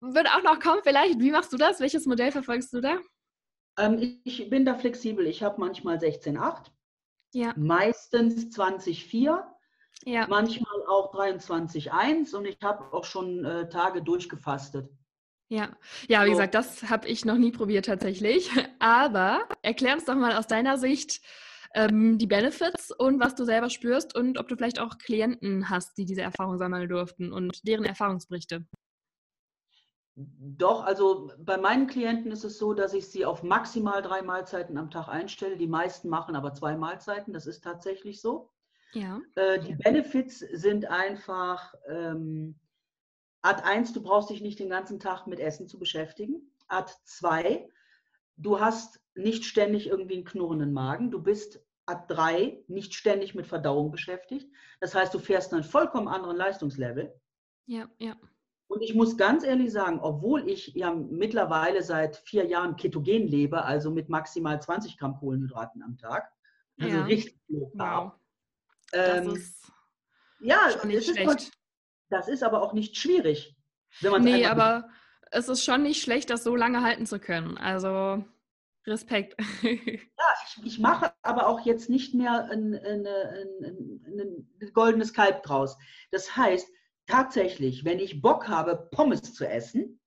wird 0.00 0.28
auch 0.28 0.42
noch 0.44 0.60
kommen 0.60 0.82
vielleicht. 0.84 1.18
Wie 1.18 1.32
machst 1.32 1.52
du 1.52 1.56
das? 1.56 1.80
Welches 1.80 2.06
Modell 2.06 2.30
verfolgst 2.30 2.72
du 2.72 2.80
da? 2.80 2.98
Ähm, 3.76 4.20
ich 4.22 4.48
bin 4.48 4.64
da 4.64 4.74
flexibel. 4.76 5.26
Ich 5.26 5.42
habe 5.42 5.60
manchmal 5.60 5.96
16,8, 5.96 6.66
ja. 7.32 7.52
meistens 7.56 8.56
20,4, 8.56 9.42
ja. 10.04 10.26
manchmal 10.28 10.86
auch 10.86 11.12
23,1 11.12 12.36
und 12.36 12.44
ich 12.44 12.58
habe 12.62 12.92
auch 12.92 13.04
schon 13.04 13.44
äh, 13.44 13.68
Tage 13.68 14.02
durchgefastet. 14.02 14.88
Ja, 15.52 15.68
ja, 16.08 16.22
wie 16.22 16.28
so. 16.28 16.30
gesagt, 16.32 16.54
das 16.54 16.88
habe 16.88 17.06
ich 17.08 17.26
noch 17.26 17.36
nie 17.36 17.52
probiert 17.52 17.84
tatsächlich. 17.84 18.48
Aber 18.78 19.46
erklär 19.60 19.92
uns 19.92 20.06
doch 20.06 20.14
mal 20.14 20.34
aus 20.34 20.46
deiner 20.46 20.78
Sicht 20.78 21.20
ähm, 21.74 22.16
die 22.16 22.26
Benefits 22.26 22.90
und 22.90 23.20
was 23.20 23.34
du 23.34 23.44
selber 23.44 23.68
spürst 23.68 24.16
und 24.16 24.38
ob 24.38 24.48
du 24.48 24.56
vielleicht 24.56 24.80
auch 24.80 24.96
Klienten 24.96 25.68
hast, 25.68 25.98
die 25.98 26.06
diese 26.06 26.22
Erfahrung 26.22 26.56
sammeln 26.56 26.88
durften 26.88 27.34
und 27.34 27.68
deren 27.68 27.84
Erfahrungsberichte. 27.84 28.64
Doch, 30.14 30.84
also 30.84 31.30
bei 31.36 31.58
meinen 31.58 31.86
Klienten 31.86 32.32
ist 32.32 32.44
es 32.44 32.56
so, 32.56 32.72
dass 32.72 32.94
ich 32.94 33.08
sie 33.08 33.26
auf 33.26 33.42
maximal 33.42 34.00
drei 34.00 34.22
Mahlzeiten 34.22 34.78
am 34.78 34.90
Tag 34.90 35.08
einstelle. 35.08 35.58
Die 35.58 35.68
meisten 35.68 36.08
machen 36.08 36.34
aber 36.34 36.54
zwei 36.54 36.76
Mahlzeiten, 36.76 37.34
das 37.34 37.46
ist 37.46 37.62
tatsächlich 37.62 38.22
so. 38.22 38.50
Ja. 38.94 39.20
Äh, 39.34 39.60
die 39.60 39.74
Benefits 39.74 40.38
sind 40.38 40.86
einfach, 40.86 41.74
ähm, 41.88 42.58
Art 43.42 43.64
1, 43.64 43.92
du 43.92 44.02
brauchst 44.02 44.30
dich 44.30 44.40
nicht 44.40 44.58
den 44.58 44.70
ganzen 44.70 45.00
Tag 45.00 45.26
mit 45.26 45.40
Essen 45.40 45.66
zu 45.66 45.78
beschäftigen. 45.78 46.52
Art 46.68 46.96
2, 47.04 47.68
du 48.36 48.60
hast 48.60 49.00
nicht 49.14 49.44
ständig 49.44 49.88
irgendwie 49.88 50.14
einen 50.14 50.24
knurrenden 50.24 50.72
Magen. 50.72 51.10
Du 51.10 51.20
bist 51.20 51.60
Art 51.86 52.10
3 52.10 52.64
nicht 52.68 52.94
ständig 52.94 53.34
mit 53.34 53.46
Verdauung 53.46 53.90
beschäftigt. 53.90 54.48
Das 54.80 54.94
heißt, 54.94 55.12
du 55.12 55.18
fährst 55.18 55.52
einen 55.52 55.64
vollkommen 55.64 56.08
anderen 56.08 56.36
Leistungslevel. 56.36 57.12
Ja, 57.66 57.88
ja. 57.98 58.16
Und 58.68 58.80
ich 58.80 58.94
muss 58.94 59.18
ganz 59.18 59.44
ehrlich 59.44 59.70
sagen, 59.70 60.00
obwohl 60.00 60.48
ich 60.48 60.68
ja 60.68 60.94
mittlerweile 60.94 61.82
seit 61.82 62.16
vier 62.16 62.46
Jahren 62.46 62.76
ketogen 62.76 63.26
lebe, 63.26 63.64
also 63.64 63.90
mit 63.90 64.08
maximal 64.08 64.62
20 64.62 64.96
Gramm 64.96 65.18
Kohlenhydraten 65.18 65.82
am 65.82 65.98
Tag, 65.98 66.32
also 66.80 66.96
ja. 66.96 67.04
richtig 67.04 67.38
low 67.48 67.70
wow. 67.74 68.12
ähm, 68.94 69.26
das 69.26 69.34
ist 69.34 69.72
ja, 70.40 70.70
schon 70.70 70.88
nicht 70.88 71.04
schlecht. 71.04 71.52
Das 72.12 72.28
ist 72.28 72.42
aber 72.42 72.60
auch 72.60 72.74
nicht 72.74 72.98
schwierig. 72.98 73.56
Wenn 74.02 74.22
nee, 74.22 74.44
aber 74.44 74.90
es 75.30 75.48
ist 75.48 75.64
schon 75.64 75.82
nicht 75.82 76.02
schlecht, 76.02 76.28
das 76.28 76.44
so 76.44 76.54
lange 76.54 76.82
halten 76.82 77.06
zu 77.06 77.18
können. 77.18 77.56
Also 77.56 78.22
Respekt. 78.86 79.34
ja, 79.62 79.70
ich, 79.72 80.66
ich, 80.66 80.78
mache 80.78 81.14
aber 81.22 81.46
auch 81.46 81.64
jetzt 81.64 81.88
nicht 81.88 82.12
mehr 82.12 82.50
ein, 82.50 82.74
ein, 82.74 83.06
ein, 83.06 84.46
ein, 84.60 84.72
goldenes 84.74 85.14
Kalb 85.14 85.42
draus. 85.42 85.78
Das 86.10 86.36
heißt, 86.36 86.68
tatsächlich, 87.06 87.86
wenn 87.86 87.98
ich 87.98 88.20
Bock 88.20 88.46
habe, 88.46 88.90
Pommes 88.92 89.32
zu 89.32 89.48
essen, 89.48 89.98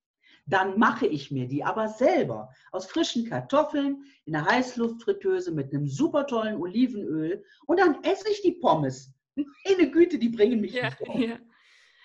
dann 0.46 0.78
mache 0.78 1.08
ich 1.08 1.32
mir 1.32 1.48
die 1.48 1.64
aber 1.64 1.88
selber 1.88 2.52
aus 2.72 2.86
frischen 2.86 3.28
Kartoffeln 3.28 4.04
in 4.26 4.34
der 4.34 4.46
Heißluftfritteuse 4.46 5.52
mit 5.52 5.74
einem 5.74 5.88
super 5.88 6.28
tollen 6.28 6.58
Olivenöl 6.58 7.44
und 7.66 7.80
dann 7.80 8.04
esse 8.04 8.30
ich 8.30 8.44
die 8.44 8.60
Pommes. 8.62 9.12
Meine 9.36 9.90
Güte, 9.90 10.20
die 10.20 10.30
bringen 10.30 10.62
mich 10.62 10.74
ja, 10.74 10.84
nicht 10.84 11.02
um. 11.02 11.20
Ja. 11.20 11.40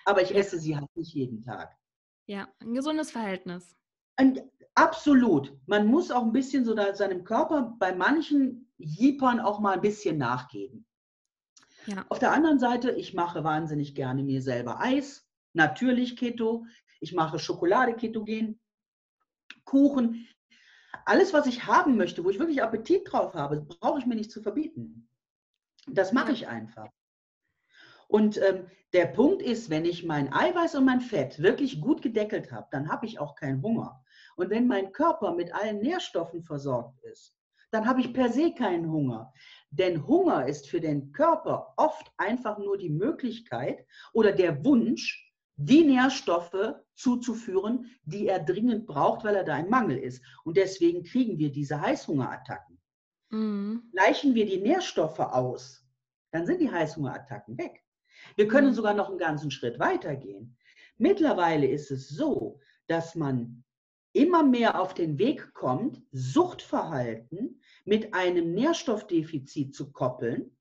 Aber 0.05 0.21
ich 0.21 0.35
esse 0.35 0.59
sie 0.59 0.75
halt 0.75 0.89
nicht 0.95 1.13
jeden 1.13 1.41
Tag. 1.43 1.75
Ja, 2.25 2.47
ein 2.59 2.73
gesundes 2.73 3.11
Verhältnis. 3.11 3.75
Ein, 4.15 4.41
absolut. 4.75 5.57
Man 5.65 5.87
muss 5.87 6.11
auch 6.11 6.23
ein 6.23 6.31
bisschen 6.31 6.65
so 6.65 6.75
seinem 6.93 7.23
Körper 7.23 7.75
bei 7.79 7.93
manchen 7.93 8.71
Jiepern 8.77 9.39
auch 9.39 9.59
mal 9.59 9.73
ein 9.73 9.81
bisschen 9.81 10.17
nachgeben. 10.17 10.85
Ja. 11.85 12.05
Auf 12.09 12.19
der 12.19 12.31
anderen 12.31 12.59
Seite, 12.59 12.91
ich 12.91 13.13
mache 13.13 13.43
wahnsinnig 13.43 13.95
gerne 13.95 14.23
mir 14.23 14.41
selber 14.41 14.79
Eis, 14.79 15.27
natürlich 15.53 16.15
Keto. 16.15 16.65
Ich 16.99 17.13
mache 17.13 17.39
Schokolade 17.39 17.95
ketogen, 17.95 18.59
Kuchen. 19.65 20.27
Alles, 21.05 21.33
was 21.33 21.47
ich 21.47 21.65
haben 21.65 21.97
möchte, 21.97 22.23
wo 22.23 22.29
ich 22.29 22.37
wirklich 22.37 22.61
Appetit 22.61 23.11
drauf 23.11 23.33
habe, 23.33 23.61
brauche 23.61 23.99
ich 23.99 24.05
mir 24.05 24.15
nicht 24.15 24.31
zu 24.31 24.41
verbieten. 24.41 25.09
Das 25.87 26.11
mache 26.11 26.31
ich 26.31 26.47
einfach. 26.47 26.89
Und 28.11 28.37
ähm, 28.41 28.67
der 28.91 29.05
Punkt 29.05 29.41
ist, 29.41 29.69
wenn 29.69 29.85
ich 29.85 30.03
mein 30.03 30.33
Eiweiß 30.33 30.75
und 30.75 30.83
mein 30.83 30.99
Fett 30.99 31.41
wirklich 31.41 31.79
gut 31.79 32.01
gedeckelt 32.01 32.51
habe, 32.51 32.67
dann 32.69 32.91
habe 32.91 33.05
ich 33.05 33.19
auch 33.19 33.35
keinen 33.35 33.61
Hunger. 33.61 34.03
Und 34.35 34.49
wenn 34.49 34.67
mein 34.67 34.91
Körper 34.91 35.33
mit 35.33 35.55
allen 35.55 35.79
Nährstoffen 35.79 36.43
versorgt 36.43 37.01
ist, 37.03 37.33
dann 37.71 37.87
habe 37.87 38.01
ich 38.01 38.13
per 38.13 38.27
se 38.27 38.53
keinen 38.53 38.91
Hunger. 38.91 39.31
Denn 39.69 40.05
Hunger 40.05 40.45
ist 40.45 40.69
für 40.69 40.81
den 40.81 41.13
Körper 41.13 41.73
oft 41.77 42.11
einfach 42.17 42.57
nur 42.57 42.77
die 42.77 42.89
Möglichkeit 42.89 43.85
oder 44.11 44.33
der 44.33 44.65
Wunsch, 44.65 45.33
die 45.55 45.85
Nährstoffe 45.85 46.75
zuzuführen, 46.95 47.85
die 48.03 48.27
er 48.27 48.39
dringend 48.39 48.87
braucht, 48.87 49.23
weil 49.23 49.37
er 49.37 49.45
da 49.45 49.57
im 49.57 49.69
Mangel 49.69 49.97
ist. 49.97 50.21
Und 50.43 50.57
deswegen 50.57 51.03
kriegen 51.03 51.37
wir 51.37 51.49
diese 51.49 51.79
Heißhungerattacken. 51.79 52.77
Mhm. 53.29 53.89
Gleichen 53.93 54.35
wir 54.35 54.45
die 54.45 54.59
Nährstoffe 54.59 55.19
aus, 55.19 55.87
dann 56.31 56.45
sind 56.45 56.59
die 56.59 56.69
Heißhungerattacken 56.69 57.57
weg. 57.57 57.81
Wir 58.35 58.47
können 58.47 58.69
mhm. 58.69 58.73
sogar 58.73 58.93
noch 58.93 59.09
einen 59.09 59.17
ganzen 59.17 59.51
Schritt 59.51 59.79
weitergehen. 59.79 60.57
Mittlerweile 60.97 61.67
ist 61.67 61.91
es 61.91 62.09
so, 62.09 62.59
dass 62.87 63.15
man 63.15 63.63
immer 64.13 64.43
mehr 64.43 64.79
auf 64.79 64.93
den 64.93 65.17
Weg 65.17 65.53
kommt, 65.53 66.01
Suchtverhalten 66.11 67.61
mit 67.85 68.13
einem 68.13 68.53
Nährstoffdefizit 68.53 69.73
zu 69.73 69.91
koppeln 69.91 70.55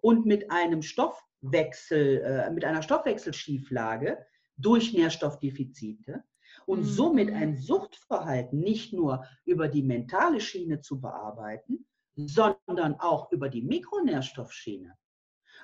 und 0.00 0.26
mit 0.26 0.50
einem 0.50 0.82
Stoffwechsel, 0.82 2.22
äh, 2.22 2.50
mit 2.50 2.64
einer 2.64 2.82
Stoffwechselschieflage 2.82 4.18
durch 4.56 4.92
Nährstoffdefizite 4.92 6.24
und 6.66 6.80
mhm. 6.80 6.84
somit 6.84 7.32
ein 7.32 7.56
Suchtverhalten 7.56 8.58
nicht 8.58 8.92
nur 8.92 9.24
über 9.44 9.68
die 9.68 9.82
mentale 9.82 10.40
Schiene 10.40 10.80
zu 10.80 11.00
bearbeiten, 11.00 11.86
sondern 12.16 12.98
auch 12.98 13.30
über 13.30 13.48
die 13.48 13.62
Mikronährstoffschiene. 13.62 14.96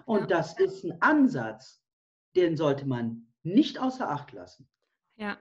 Und 0.04 0.20
ja. 0.20 0.26
das 0.26 0.58
ist 0.58 0.84
ein 0.84 1.00
Ansatz, 1.00 1.82
den 2.36 2.56
sollte 2.56 2.86
man 2.86 3.28
nicht 3.42 3.78
außer 3.78 4.08
Acht 4.08 4.32
lassen. 4.32 4.68
Ja, 5.16 5.38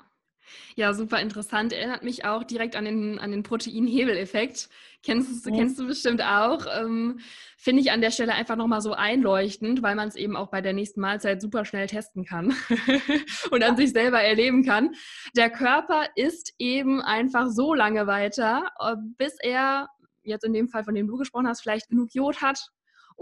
ja, 0.76 0.94
super 0.94 1.20
interessant. 1.20 1.74
Erinnert 1.74 2.04
mich 2.04 2.26
auch 2.26 2.44
direkt 2.44 2.76
an 2.76 2.86
den, 2.86 3.20
an 3.20 3.32
den 3.32 3.44
Proteinhebeleffekt. 3.44 4.70
Kennst, 5.04 5.46
ja. 5.46 5.52
kennst 5.56 5.80
du 5.80 5.88
bestimmt 5.88 6.22
auch. 6.22 6.66
Ähm, 6.80 7.20
Finde 7.58 7.82
ich 7.82 7.92
an 7.92 8.02
der 8.02 8.12
Stelle 8.12 8.34
einfach 8.34 8.56
nochmal 8.56 8.82
so 8.82 8.94
einleuchtend, 8.94 9.82
weil 9.82 9.96
man 9.96 10.08
es 10.08 10.16
eben 10.16 10.36
auch 10.36 10.50
bei 10.50 10.62
der 10.62 10.74
nächsten 10.74 11.02
Mahlzeit 11.02 11.42
super 11.42 11.66
schnell 11.66 11.88
testen 11.88 12.26
kann 12.26 12.56
und 13.52 13.64
an 13.64 13.78
sich 13.78 13.92
selber 13.92 14.22
erleben 14.22 14.64
kann. 14.64 14.96
Der 15.36 15.50
Körper 15.50 16.08
isst 16.16 16.54
eben 16.60 17.02
einfach 17.02 17.50
so 17.50 17.74
lange 17.74 18.08
weiter, 18.08 18.72
äh, 18.80 18.96
bis 19.18 19.38
er, 19.42 19.90
jetzt 20.24 20.46
in 20.46 20.54
dem 20.54 20.70
Fall, 20.70 20.84
von 20.84 20.96
dem 20.96 21.08
du 21.08 21.18
gesprochen 21.18 21.48
hast, 21.48 21.62
vielleicht 21.62 21.90
genug 21.90 22.10
Jod 22.14 22.42
hat 22.42 22.70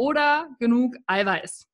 oder 0.01 0.49
genug 0.59 0.95
Eiweiß. 1.05 1.67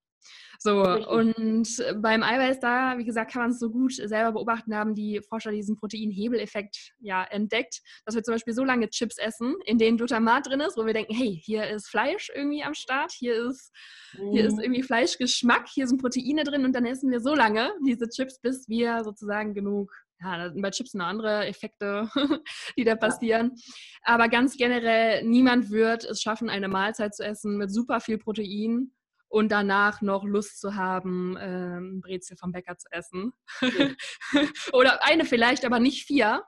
So, 0.59 0.81
Richtig. 0.81 1.07
und 1.07 2.01
beim 2.01 2.23
Eiweiß 2.23 2.59
da, 2.59 2.97
wie 2.97 3.05
gesagt, 3.05 3.31
kann 3.31 3.43
man 3.43 3.51
es 3.51 3.59
so 3.59 3.69
gut 3.69 3.93
selber 3.93 4.33
beobachten, 4.33 4.75
haben 4.75 4.95
die 4.95 5.21
Forscher 5.21 5.51
diesen 5.51 5.77
Proteinhebeleffekt 5.77 6.93
ja 6.99 7.23
entdeckt, 7.23 7.81
dass 8.05 8.15
wir 8.15 8.23
zum 8.23 8.33
Beispiel 8.33 8.53
so 8.53 8.63
lange 8.63 8.89
Chips 8.89 9.17
essen, 9.17 9.55
in 9.65 9.77
denen 9.77 9.97
Glutamat 9.97 10.47
drin 10.47 10.59
ist, 10.59 10.75
wo 10.75 10.85
wir 10.85 10.93
denken, 10.93 11.13
hey, 11.13 11.39
hier 11.41 11.67
ist 11.69 11.87
Fleisch 11.87 12.31
irgendwie 12.33 12.63
am 12.63 12.73
Start, 12.73 13.11
hier 13.11 13.35
ist, 13.49 13.71
mhm. 14.17 14.31
hier 14.31 14.45
ist 14.45 14.57
mhm. 14.57 14.63
irgendwie 14.63 14.83
Fleischgeschmack, 14.83 15.69
hier 15.69 15.87
sind 15.87 16.01
Proteine 16.01 16.43
drin 16.43 16.65
und 16.65 16.73
dann 16.73 16.85
essen 16.85 17.11
wir 17.11 17.19
so 17.19 17.35
lange 17.35 17.71
diese 17.85 18.09
Chips, 18.09 18.39
bis 18.41 18.67
wir 18.67 19.03
sozusagen 19.03 19.53
genug 19.53 19.93
ja, 20.21 20.49
sind 20.49 20.61
bei 20.61 20.71
Chips 20.71 20.93
noch 20.93 21.05
andere 21.05 21.45
Effekte, 21.45 22.09
die 22.77 22.83
da 22.83 22.95
passieren. 22.95 23.51
Ja. 23.55 24.15
Aber 24.15 24.29
ganz 24.29 24.57
generell, 24.57 25.23
niemand 25.23 25.69
wird 25.69 26.03
es 26.05 26.21
schaffen, 26.21 26.49
eine 26.49 26.67
Mahlzeit 26.67 27.15
zu 27.15 27.23
essen 27.23 27.57
mit 27.57 27.71
super 27.71 27.99
viel 27.99 28.17
Protein 28.17 28.91
und 29.29 29.51
danach 29.51 30.01
noch 30.01 30.23
Lust 30.23 30.59
zu 30.59 30.75
haben, 30.75 31.37
ähm, 31.39 32.01
Brezel 32.01 32.37
vom 32.37 32.51
Bäcker 32.51 32.77
zu 32.77 32.87
essen. 32.91 33.33
Ja. 33.61 33.89
Oder 34.73 35.03
eine 35.03 35.25
vielleicht, 35.25 35.65
aber 35.65 35.79
nicht 35.79 36.05
vier, 36.05 36.43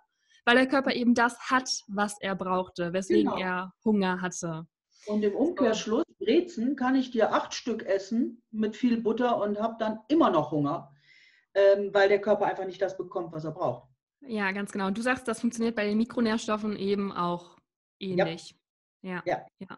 weil 0.45 0.55
der 0.55 0.67
Körper 0.67 0.93
eben 0.93 1.13
das 1.13 1.38
hat, 1.49 1.69
was 1.88 2.15
er 2.21 2.35
brauchte, 2.35 2.93
weswegen 2.93 3.31
genau. 3.31 3.41
er 3.41 3.73
Hunger 3.83 4.21
hatte. 4.21 4.65
Und 5.05 5.23
im 5.23 5.35
Umkehrschluss, 5.35 6.03
Brezen 6.19 6.75
kann 6.75 6.95
ich 6.95 7.11
dir 7.11 7.33
acht 7.33 7.53
Stück 7.53 7.83
essen 7.83 8.43
mit 8.51 8.75
viel 8.75 9.01
Butter 9.01 9.41
und 9.41 9.59
habe 9.59 9.75
dann 9.79 9.99
immer 10.07 10.29
noch 10.29 10.51
Hunger, 10.51 10.91
weil 11.53 12.10
der 12.10 12.22
Körper 12.22 12.46
einfach 12.46 12.65
nicht 12.65 12.82
das 12.82 12.98
bekommt, 12.98 13.32
was 13.32 13.46
er 13.46 13.51
braucht. 13.51 13.89
Ja, 14.22 14.51
ganz 14.51 14.72
genau. 14.72 14.88
Und 14.88 14.98
du 14.98 15.01
sagst, 15.01 15.27
das 15.27 15.39
funktioniert 15.39 15.75
bei 15.75 15.86
den 15.86 15.98
Mikronährstoffen 15.98 16.75
eben 16.75 17.12
auch 17.12 17.58
ähnlich. 18.00 18.56
Ja. 19.01 19.22
ja. 19.25 19.46
ja. 19.60 19.77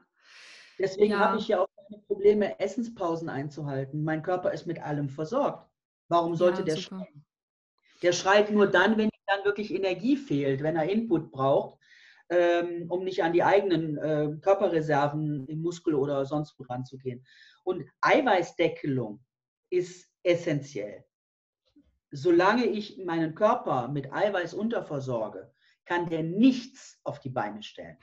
Deswegen 0.80 1.12
ja. 1.12 1.20
habe 1.20 1.38
ich 1.38 1.48
ja 1.48 1.62
auch 1.62 1.68
keine 1.88 2.02
Probleme, 2.04 2.60
Essenspausen 2.60 3.30
einzuhalten. 3.30 4.04
Mein 4.04 4.24
Körper 4.24 4.52
ist 4.52 4.66
mit 4.66 4.82
allem 4.82 5.10
versorgt. 5.10 5.70
Warum 6.08 6.36
sollte 6.36 6.60
ja, 6.60 6.66
der 6.66 6.76
super. 6.78 6.98
schreien? 6.98 7.26
Der 8.02 8.14
schreit 8.14 8.52
nur 8.52 8.68
dann, 8.68 8.98
wenn 8.98 9.06
ihm 9.06 9.24
dann 9.28 9.46
wirklich 9.46 9.74
Energie 9.74 10.18
fehlt, 10.18 10.64
wenn 10.64 10.76
er 10.76 10.90
Input 10.90 11.32
braucht, 11.32 11.80
ähm, 12.30 12.90
um 12.90 13.04
nicht 13.04 13.24
an 13.24 13.34
die 13.34 13.44
eigenen 13.44 13.98
äh, 13.98 14.36
Körperreserven 14.42 15.46
im 15.48 15.62
Muskel 15.62 15.94
oder 15.94 16.26
sonst 16.26 16.58
wo 16.58 16.64
ranzugehen. 16.64 17.24
Und 17.64 17.86
Eiweißdeckelung 18.02 19.24
ist 19.70 20.10
essentiell. 20.24 21.06
Solange 22.12 22.66
ich 22.66 22.98
meinen 23.06 23.36
Körper 23.36 23.88
mit 23.88 24.12
Eiweiß 24.12 24.54
unterversorge, 24.54 25.54
kann 25.86 26.10
der 26.10 26.24
nichts 26.24 27.00
auf 27.04 27.20
die 27.20 27.30
Beine 27.30 27.64
stellen. 27.64 27.98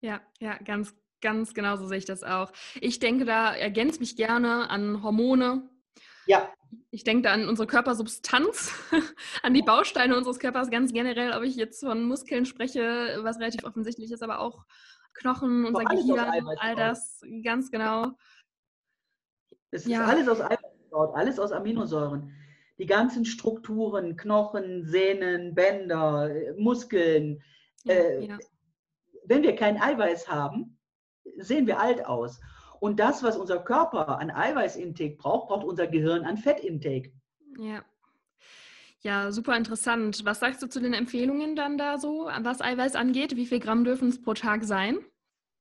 Ja, 0.00 0.20
ja, 0.38 0.58
ganz, 0.58 0.94
Ganz 1.24 1.54
genau 1.54 1.76
so 1.76 1.86
sehe 1.86 1.96
ich 1.96 2.04
das 2.04 2.22
auch. 2.22 2.52
Ich 2.82 2.98
denke, 2.98 3.24
da 3.24 3.54
ergänzt 3.54 3.98
mich 3.98 4.14
gerne 4.14 4.68
an 4.68 5.02
Hormone. 5.02 5.70
Ja. 6.26 6.52
Ich 6.90 7.02
denke 7.02 7.22
da 7.22 7.32
an 7.32 7.48
unsere 7.48 7.66
Körpersubstanz, 7.66 8.74
an 9.42 9.54
die 9.54 9.62
Bausteine 9.62 10.18
unseres 10.18 10.38
Körpers 10.38 10.70
ganz 10.70 10.92
generell, 10.92 11.32
ob 11.32 11.42
ich 11.42 11.56
jetzt 11.56 11.80
von 11.80 12.04
Muskeln 12.04 12.44
spreche, 12.44 13.20
was 13.22 13.38
relativ 13.38 13.64
offensichtlich 13.64 14.12
ist, 14.12 14.22
aber 14.22 14.40
auch 14.40 14.66
Knochen, 15.14 15.64
unser 15.64 15.84
Gehirn, 15.84 16.46
all 16.58 16.76
das, 16.76 17.22
ganz 17.42 17.70
genau. 17.70 18.08
Es 19.70 19.86
ist 19.86 19.92
ja. 19.92 20.04
alles 20.04 20.28
aus 20.28 20.42
Eiweiß 20.42 20.58
gebaut, 20.82 21.14
alles 21.14 21.38
aus 21.38 21.52
Aminosäuren. 21.52 22.34
Die 22.78 22.86
ganzen 22.86 23.24
Strukturen, 23.24 24.16
Knochen, 24.16 24.84
Sehnen, 24.84 25.54
Bänder, 25.54 26.30
Muskeln. 26.56 27.42
Ja, 27.84 27.94
äh, 27.94 28.26
ja. 28.26 28.38
Wenn 29.24 29.42
wir 29.42 29.54
kein 29.56 29.80
Eiweiß 29.80 30.28
haben, 30.28 30.78
sehen 31.38 31.66
wir 31.66 31.80
alt 31.80 32.04
aus. 32.04 32.40
Und 32.80 33.00
das, 33.00 33.22
was 33.22 33.36
unser 33.36 33.60
Körper 33.60 34.18
an 34.18 34.30
Eiweißintake 34.30 35.16
braucht, 35.16 35.48
braucht 35.48 35.64
unser 35.64 35.86
Gehirn 35.86 36.24
an 36.24 36.36
Fettintake. 36.36 37.12
Ja. 37.58 37.84
Ja, 39.00 39.32
super 39.32 39.56
interessant. 39.56 40.24
Was 40.24 40.40
sagst 40.40 40.62
du 40.62 40.66
zu 40.66 40.80
den 40.80 40.94
Empfehlungen 40.94 41.56
dann 41.56 41.76
da 41.76 41.98
so, 41.98 42.26
was 42.40 42.62
Eiweiß 42.62 42.96
angeht? 42.96 43.36
Wie 43.36 43.46
viel 43.46 43.60
Gramm 43.60 43.84
dürfen 43.84 44.08
es 44.08 44.20
pro 44.20 44.32
Tag 44.32 44.64
sein? 44.64 44.98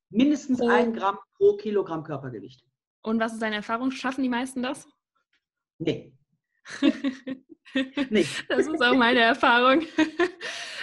Mindestens 0.10 0.60
pro, 0.60 0.70
ein 0.70 0.94
Gramm 0.94 1.18
pro 1.38 1.58
Kilogramm 1.58 2.04
Körpergewicht. 2.04 2.64
Und 3.02 3.20
was 3.20 3.34
ist 3.34 3.42
deine 3.42 3.58
Erfahrung? 3.58 3.92
Schaffen 3.92 4.24
die 4.24 4.30
meisten 4.30 4.64
das? 4.64 4.88
Nee. 5.78 6.14
nee. 8.10 8.26
Das 8.50 8.68
ist 8.68 8.82
auch 8.82 8.96
meine 8.96 9.20
Erfahrung. 9.20 9.84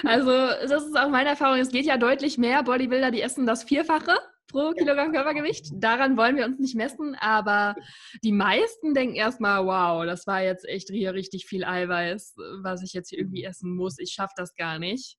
Also, 0.03 0.31
das 0.31 0.87
ist 0.87 0.99
auch 0.99 1.11
meine 1.11 1.29
Erfahrung. 1.29 1.59
Es 1.59 1.69
geht 1.69 1.85
ja 1.85 1.99
deutlich 1.99 2.39
mehr. 2.39 2.63
Bodybuilder, 2.63 3.11
die 3.11 3.21
essen 3.21 3.45
das 3.45 3.65
Vierfache 3.65 4.17
pro 4.51 4.73
Kilogramm 4.73 5.13
Körpergewicht. 5.13 5.67
Daran 5.75 6.17
wollen 6.17 6.37
wir 6.37 6.45
uns 6.45 6.59
nicht 6.59 6.75
messen, 6.75 7.15
aber 7.17 7.77
die 8.25 8.33
meisten 8.33 8.95
denken 8.95 9.15
erstmal, 9.15 9.65
wow, 9.67 10.05
das 10.07 10.27
war 10.27 10.43
jetzt 10.43 10.67
echt 10.67 10.89
hier 10.89 11.15
richtig 11.15 11.45
viel 11.45 11.65
Eiweiß, 11.65 12.35
was 12.63 12.83
ich 12.83 12.95
jetzt 12.95 13.11
hier 13.11 13.19
irgendwie 13.19 13.45
essen 13.45 13.75
muss. 13.75 13.99
Ich 13.99 14.13
schaffe 14.13 14.33
das 14.37 14.55
gar 14.55 14.79
nicht. 14.79 15.19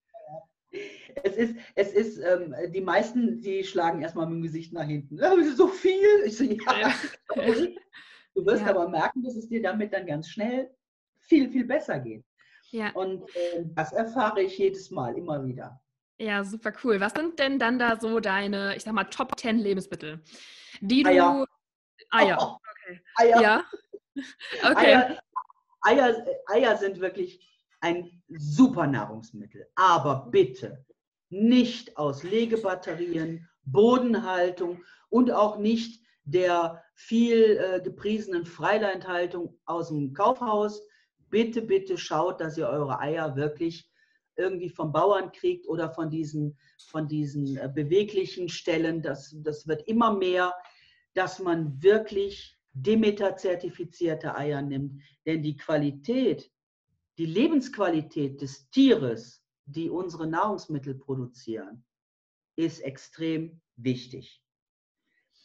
Es 1.23 1.35
ist, 1.35 1.55
es 1.75 1.91
ist 1.91 2.17
ähm, 2.19 2.55
die 2.73 2.81
meisten, 2.81 3.41
die 3.41 3.63
schlagen 3.63 4.01
erstmal 4.01 4.25
mit 4.27 4.35
dem 4.35 4.41
Gesicht 4.41 4.73
nach 4.73 4.85
hinten. 4.85 5.19
so 5.55 5.67
viel. 5.67 6.23
Ich 6.25 6.37
so, 6.37 6.43
ja, 6.43 6.79
ja. 6.79 6.93
Du 8.33 8.45
wirst 8.45 8.63
ja. 8.63 8.69
aber 8.69 8.87
merken, 8.87 9.23
dass 9.23 9.35
es 9.35 9.49
dir 9.49 9.61
damit 9.61 9.93
dann 9.93 10.05
ganz 10.05 10.29
schnell 10.29 10.73
viel, 11.19 11.49
viel 11.49 11.65
besser 11.65 11.99
geht. 11.99 12.23
Ja. 12.69 12.91
Und 12.93 13.23
äh, 13.35 13.63
das 13.75 13.91
erfahre 13.91 14.41
ich 14.41 14.57
jedes 14.57 14.91
Mal, 14.91 15.17
immer 15.17 15.45
wieder. 15.45 15.81
Ja, 16.17 16.43
super 16.43 16.71
cool. 16.83 16.99
Was 16.99 17.13
sind 17.13 17.39
denn 17.39 17.59
dann 17.59 17.79
da 17.79 17.99
so 17.99 18.19
deine, 18.19 18.75
ich 18.75 18.83
sag 18.83 18.93
mal, 18.93 19.05
Top 19.05 19.37
10 19.37 19.57
Lebensmittel, 19.57 20.21
die 20.79 21.03
du. 21.03 21.09
Eier. 21.09 21.45
Eier. 22.11 22.37
Oh, 22.39 22.57
okay. 22.85 23.01
Eier. 23.15 23.41
Ja. 23.41 23.63
Okay. 24.61 24.93
Eier, 24.93 25.17
Eier, 25.83 26.25
Eier 26.47 26.77
sind 26.77 26.99
wirklich 26.99 27.39
ein 27.79 28.21
super 28.27 28.85
Nahrungsmittel. 28.85 29.67
Aber 29.75 30.27
bitte 30.29 30.85
nicht 31.29 31.95
aus 31.97 32.23
Legebatterien, 32.23 33.47
Bodenhaltung 33.63 34.83
und 35.09 35.31
auch 35.31 35.57
nicht 35.57 36.05
der 36.23 36.83
viel 37.07 37.57
äh, 37.57 37.81
gepriesenen 37.81 38.45
Freilandhaltung 38.45 39.57
aus 39.65 39.89
dem 39.89 40.13
Kaufhaus. 40.13 40.81
Bitte, 41.29 41.61
bitte 41.61 41.97
schaut, 41.97 42.39
dass 42.39 42.57
ihr 42.57 42.67
eure 42.67 42.99
Eier 42.99 43.35
wirklich 43.35 43.89
irgendwie 44.35 44.69
vom 44.69 44.91
Bauern 44.91 45.31
kriegt 45.31 45.67
oder 45.67 45.89
von 45.89 46.09
diesen, 46.09 46.57
von 46.89 47.07
diesen 47.07 47.57
äh, 47.57 47.69
beweglichen 47.73 48.49
Stellen. 48.49 49.01
Das, 49.01 49.35
das 49.39 49.67
wird 49.67 49.87
immer 49.87 50.15
mehr, 50.15 50.53
dass 51.13 51.39
man 51.39 51.81
wirklich 51.81 52.57
Demeter-zertifizierte 52.73 54.35
Eier 54.35 54.61
nimmt. 54.61 55.01
Denn 55.25 55.41
die 55.41 55.57
Qualität, 55.57 56.51
die 57.17 57.25
Lebensqualität 57.25 58.41
des 58.41 58.69
Tieres, 58.69 59.43
die 59.65 59.89
unsere 59.89 60.27
Nahrungsmittel 60.27 60.95
produzieren, 60.95 61.83
ist 62.55 62.79
extrem 62.81 63.59
wichtig. 63.75 64.41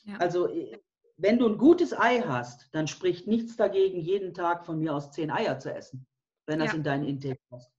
Ja. 0.05 0.19
Also 0.19 0.49
äh, 0.49 0.79
wenn 1.17 1.39
du 1.39 1.49
ein 1.49 1.59
gutes 1.59 1.99
Ei 1.99 2.23
hast, 2.23 2.69
dann 2.73 2.87
spricht 2.87 3.27
nichts 3.27 3.57
dagegen, 3.57 4.01
jeden 4.01 4.35
Tag 4.35 4.67
von 4.67 4.79
mir 4.79 4.95
aus 4.95 5.13
zehn 5.13 5.31
Eier 5.31 5.59
zu 5.59 5.73
essen, 5.73 6.07
wenn 6.47 6.59
das 6.59 6.73
ja. 6.73 6.75
in 6.75 6.83
deinen 6.83 7.05
Intake 7.05 7.41
passt. 7.49 7.73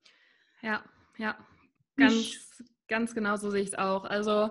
Ja, 0.61 0.83
ja, 1.17 1.37
ganz, 1.95 2.63
ganz 2.87 3.13
genau 3.13 3.35
so 3.35 3.49
sehe 3.51 3.61
ich 3.61 3.69
es 3.69 3.77
auch. 3.77 4.05
Also 4.05 4.49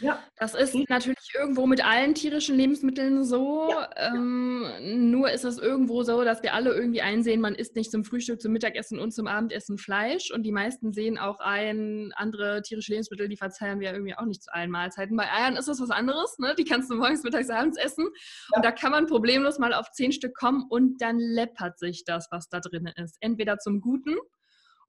ja. 0.00 0.22
Das 0.36 0.54
ist 0.54 0.74
natürlich 0.88 1.32
irgendwo 1.34 1.66
mit 1.66 1.84
allen 1.84 2.14
tierischen 2.14 2.56
Lebensmitteln 2.56 3.24
so. 3.24 3.68
Ja. 3.70 3.90
Ähm, 3.96 4.66
nur 5.10 5.30
ist 5.30 5.44
es 5.44 5.58
irgendwo 5.58 6.02
so, 6.02 6.24
dass 6.24 6.42
wir 6.42 6.54
alle 6.54 6.74
irgendwie 6.74 7.02
einsehen, 7.02 7.40
man 7.40 7.54
isst 7.54 7.76
nicht 7.76 7.90
zum 7.90 8.04
Frühstück, 8.04 8.40
zum 8.40 8.52
Mittagessen 8.52 8.98
und 8.98 9.12
zum 9.12 9.26
Abendessen 9.26 9.78
Fleisch. 9.78 10.30
Und 10.32 10.42
die 10.42 10.52
meisten 10.52 10.92
sehen 10.92 11.18
auch 11.18 11.38
ein, 11.38 12.12
andere 12.16 12.62
tierische 12.62 12.92
Lebensmittel, 12.92 13.28
die 13.28 13.36
verzeihen 13.36 13.80
wir 13.80 13.92
irgendwie 13.92 14.16
auch 14.16 14.24
nicht 14.24 14.42
zu 14.42 14.52
allen 14.52 14.70
Mahlzeiten. 14.70 15.16
Bei 15.16 15.30
Eiern 15.30 15.56
ist 15.56 15.68
das 15.68 15.80
was 15.80 15.90
anderes, 15.90 16.38
ne? 16.38 16.54
Die 16.58 16.64
kannst 16.64 16.90
du 16.90 16.96
morgens, 16.96 17.22
mittags, 17.22 17.50
abends 17.50 17.78
essen. 17.78 18.06
Ja. 18.50 18.56
Und 18.56 18.64
da 18.64 18.72
kann 18.72 18.90
man 18.90 19.06
problemlos 19.06 19.58
mal 19.58 19.72
auf 19.72 19.90
zehn 19.92 20.12
Stück 20.12 20.34
kommen 20.34 20.64
und 20.68 21.00
dann 21.00 21.18
läppert 21.18 21.78
sich 21.78 22.04
das, 22.04 22.28
was 22.30 22.48
da 22.48 22.60
drin 22.60 22.90
ist. 22.96 23.16
Entweder 23.20 23.58
zum 23.58 23.80
Guten 23.80 24.16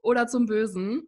oder 0.01 0.27
zum 0.27 0.47
Bösen. 0.47 1.07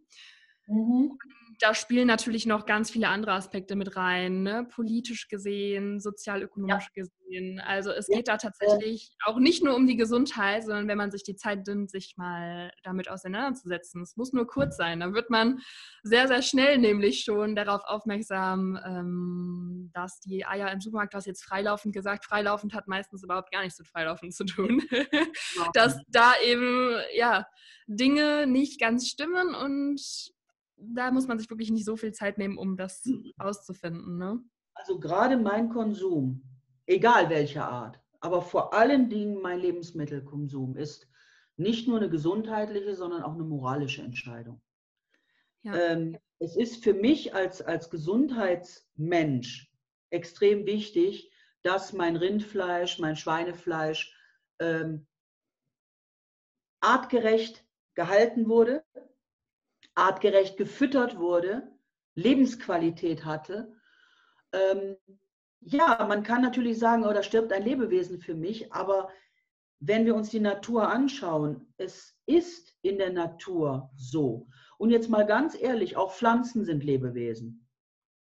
Mhm 0.66 1.18
da 1.58 1.74
spielen 1.74 2.06
natürlich 2.06 2.46
noch 2.46 2.66
ganz 2.66 2.90
viele 2.90 3.08
andere 3.08 3.32
Aspekte 3.32 3.74
mit 3.74 3.96
rein, 3.96 4.42
ne? 4.42 4.66
politisch 4.70 5.28
gesehen, 5.28 6.00
sozialökonomisch 6.00 6.90
ja. 6.94 7.02
gesehen. 7.02 7.60
Also 7.60 7.90
es 7.90 8.06
ja. 8.08 8.16
geht 8.16 8.28
da 8.28 8.36
tatsächlich 8.36 9.10
auch 9.24 9.38
nicht 9.38 9.64
nur 9.64 9.74
um 9.74 9.86
die 9.86 9.96
Gesundheit, 9.96 10.64
sondern 10.64 10.86
wenn 10.86 10.98
man 10.98 11.10
sich 11.10 11.24
die 11.24 11.34
Zeit 11.34 11.66
nimmt, 11.66 11.90
sich 11.90 12.16
mal 12.16 12.70
damit 12.84 13.10
auseinanderzusetzen. 13.10 14.02
Es 14.02 14.16
muss 14.16 14.32
nur 14.32 14.46
kurz 14.46 14.76
sein. 14.76 15.00
Dann 15.00 15.14
wird 15.14 15.30
man 15.30 15.58
sehr, 16.04 16.28
sehr 16.28 16.42
schnell 16.42 16.78
nämlich 16.78 17.24
schon 17.24 17.56
darauf 17.56 17.82
aufmerksam, 17.84 18.78
ähm, 18.86 19.90
dass 19.94 20.20
die 20.20 20.46
Eier 20.46 20.70
im 20.70 20.80
Supermarkt, 20.80 21.14
was 21.14 21.26
jetzt 21.26 21.44
freilaufend 21.44 21.92
gesagt, 21.92 22.24
freilaufend 22.24 22.72
hat 22.72 22.86
meistens 22.86 23.24
überhaupt 23.24 23.50
gar 23.50 23.62
nichts 23.62 23.78
mit 23.78 23.88
freilaufend 23.88 24.32
zu 24.32 24.44
tun. 24.44 24.82
dass 25.74 25.98
da 26.08 26.34
eben, 26.46 26.94
ja, 27.16 27.46
Dinge 27.88 28.46
nicht 28.46 28.78
ganz 28.78 29.08
stimmen 29.08 29.54
und 29.54 30.00
da 30.80 31.10
muss 31.10 31.26
man 31.26 31.38
sich 31.38 31.50
wirklich 31.50 31.70
nicht 31.70 31.84
so 31.84 31.96
viel 31.96 32.12
Zeit 32.12 32.38
nehmen, 32.38 32.58
um 32.58 32.76
das 32.76 33.02
auszufinden. 33.38 34.18
Ne? 34.18 34.40
Also 34.74 34.98
gerade 34.98 35.36
mein 35.36 35.68
Konsum, 35.68 36.42
egal 36.86 37.30
welcher 37.30 37.68
Art, 37.68 38.00
aber 38.20 38.42
vor 38.42 38.74
allen 38.74 39.08
Dingen 39.08 39.40
mein 39.40 39.60
Lebensmittelkonsum 39.60 40.76
ist 40.76 41.08
nicht 41.56 41.88
nur 41.88 41.98
eine 41.98 42.08
gesundheitliche, 42.08 42.94
sondern 42.94 43.22
auch 43.22 43.34
eine 43.34 43.44
moralische 43.44 44.02
Entscheidung. 44.02 44.60
Ja. 45.62 45.74
Ähm, 45.74 46.18
es 46.38 46.56
ist 46.56 46.84
für 46.84 46.94
mich 46.94 47.34
als, 47.34 47.60
als 47.60 47.90
Gesundheitsmensch 47.90 49.72
extrem 50.10 50.66
wichtig, 50.66 51.32
dass 51.62 51.92
mein 51.92 52.16
Rindfleisch, 52.16 52.98
mein 53.00 53.16
Schweinefleisch 53.16 54.16
ähm, 54.60 55.06
artgerecht 56.80 57.64
gehalten 57.94 58.48
wurde, 58.48 58.84
artgerecht 59.98 60.56
gefüttert 60.56 61.18
wurde, 61.18 61.70
Lebensqualität 62.14 63.24
hatte. 63.24 63.74
Ähm, 64.52 64.96
ja, 65.60 66.06
man 66.08 66.22
kann 66.22 66.40
natürlich 66.40 66.78
sagen, 66.78 67.04
oh, 67.04 67.12
da 67.12 67.22
stirbt 67.22 67.52
ein 67.52 67.64
Lebewesen 67.64 68.20
für 68.20 68.34
mich, 68.34 68.72
aber 68.72 69.10
wenn 69.80 70.06
wir 70.06 70.14
uns 70.14 70.30
die 70.30 70.40
Natur 70.40 70.88
anschauen, 70.88 71.72
es 71.76 72.16
ist 72.26 72.76
in 72.82 72.98
der 72.98 73.12
Natur 73.12 73.90
so. 73.96 74.48
Und 74.78 74.90
jetzt 74.90 75.08
mal 75.08 75.26
ganz 75.26 75.60
ehrlich, 75.60 75.96
auch 75.96 76.12
Pflanzen 76.14 76.64
sind 76.64 76.84
Lebewesen. 76.84 77.68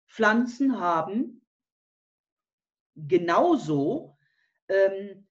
Pflanzen 0.08 0.80
haben 0.80 1.46
genauso 2.96 4.18
ähm, 4.68 5.28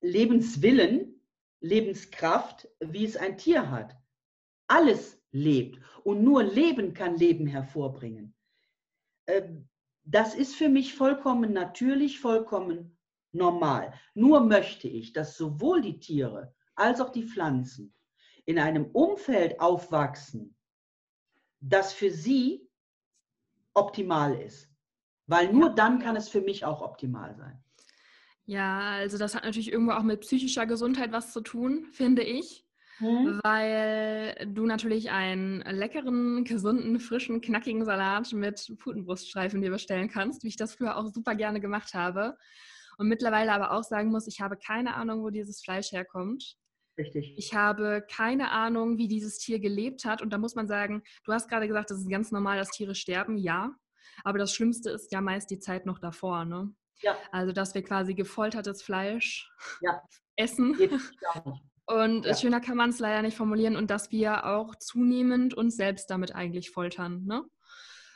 Lebenswillen, 0.00 1.20
Lebenskraft, 1.60 2.68
wie 2.78 3.04
es 3.04 3.16
ein 3.16 3.36
Tier 3.36 3.70
hat 3.70 3.97
alles 4.68 5.20
lebt. 5.32 5.80
Und 6.04 6.22
nur 6.22 6.42
Leben 6.42 6.94
kann 6.94 7.16
Leben 7.16 7.46
hervorbringen. 7.46 8.34
Ähm, 9.26 9.68
das 10.04 10.34
ist 10.34 10.54
für 10.54 10.68
mich 10.68 10.94
vollkommen 10.94 11.52
natürlich, 11.52 12.20
vollkommen 12.20 12.96
normal. 13.32 13.92
Nur 14.14 14.40
möchte 14.40 14.88
ich, 14.88 15.12
dass 15.12 15.36
sowohl 15.36 15.82
die 15.82 15.98
Tiere 15.98 16.54
als 16.74 17.00
auch 17.00 17.10
die 17.10 17.24
Pflanzen 17.24 17.94
in 18.46 18.58
einem 18.58 18.86
Umfeld 18.92 19.60
aufwachsen, 19.60 20.56
das 21.60 21.92
für 21.92 22.10
sie 22.10 22.66
optimal 23.74 24.40
ist. 24.40 24.70
Weil 25.26 25.52
nur 25.52 25.70
dann 25.74 25.98
kann 25.98 26.16
es 26.16 26.30
für 26.30 26.40
mich 26.40 26.64
auch 26.64 26.80
optimal 26.80 27.34
sein. 27.36 27.62
Ja, 28.46 28.80
also 28.92 29.18
das 29.18 29.34
hat 29.34 29.44
natürlich 29.44 29.70
irgendwo 29.70 29.92
auch 29.92 30.02
mit 30.02 30.22
psychischer 30.22 30.64
Gesundheit 30.64 31.12
was 31.12 31.32
zu 31.34 31.42
tun, 31.42 31.84
finde 31.92 32.22
ich. 32.22 32.66
Mhm. 33.00 33.40
Weil 33.42 34.34
du 34.52 34.66
natürlich 34.66 35.10
einen 35.10 35.60
leckeren, 35.60 36.44
gesunden, 36.44 36.98
frischen, 37.00 37.40
knackigen 37.40 37.84
Salat 37.84 38.32
mit 38.32 38.74
Putenbruststreifen 38.78 39.62
dir 39.62 39.70
bestellen 39.70 40.08
kannst, 40.08 40.42
wie 40.44 40.48
ich 40.48 40.56
das 40.56 40.74
früher 40.74 40.96
auch 40.96 41.06
super 41.06 41.34
gerne 41.34 41.60
gemacht 41.60 41.94
habe. 41.94 42.36
Und 42.98 43.08
mittlerweile 43.08 43.52
aber 43.52 43.72
auch 43.72 43.84
sagen 43.84 44.10
muss, 44.10 44.26
ich 44.26 44.40
habe 44.40 44.56
keine 44.56 44.94
Ahnung, 44.94 45.22
wo 45.22 45.30
dieses 45.30 45.62
Fleisch 45.62 45.92
herkommt. 45.92 46.56
Richtig. 46.98 47.34
Ich 47.36 47.54
habe 47.54 48.04
keine 48.10 48.50
Ahnung, 48.50 48.98
wie 48.98 49.06
dieses 49.06 49.38
Tier 49.38 49.60
gelebt 49.60 50.04
hat. 50.04 50.20
Und 50.20 50.32
da 50.32 50.38
muss 50.38 50.56
man 50.56 50.66
sagen, 50.66 51.02
du 51.24 51.32
hast 51.32 51.48
gerade 51.48 51.68
gesagt, 51.68 51.92
es 51.92 52.00
ist 52.00 52.10
ganz 52.10 52.32
normal, 52.32 52.58
dass 52.58 52.70
Tiere 52.70 52.96
sterben. 52.96 53.38
Ja. 53.38 53.72
Aber 54.24 54.38
das 54.38 54.52
Schlimmste 54.52 54.90
ist 54.90 55.12
ja 55.12 55.20
meist 55.20 55.48
die 55.50 55.60
Zeit 55.60 55.86
noch 55.86 56.00
davor. 56.00 56.44
Ne? 56.44 56.74
Ja. 57.02 57.16
Also, 57.30 57.52
dass 57.52 57.74
wir 57.74 57.84
quasi 57.84 58.14
gefoltertes 58.14 58.82
Fleisch 58.82 59.48
ja. 59.80 60.02
essen. 60.36 60.76
Und 61.88 62.26
ja. 62.26 62.34
schöner 62.34 62.60
kann 62.60 62.76
man 62.76 62.90
es 62.90 62.98
leider 62.98 63.22
nicht 63.22 63.36
formulieren 63.36 63.74
und 63.74 63.90
dass 63.90 64.12
wir 64.12 64.44
auch 64.44 64.74
zunehmend 64.74 65.54
uns 65.54 65.74
selbst 65.74 66.10
damit 66.10 66.34
eigentlich 66.34 66.70
foltern. 66.70 67.24
Ne? 67.24 67.44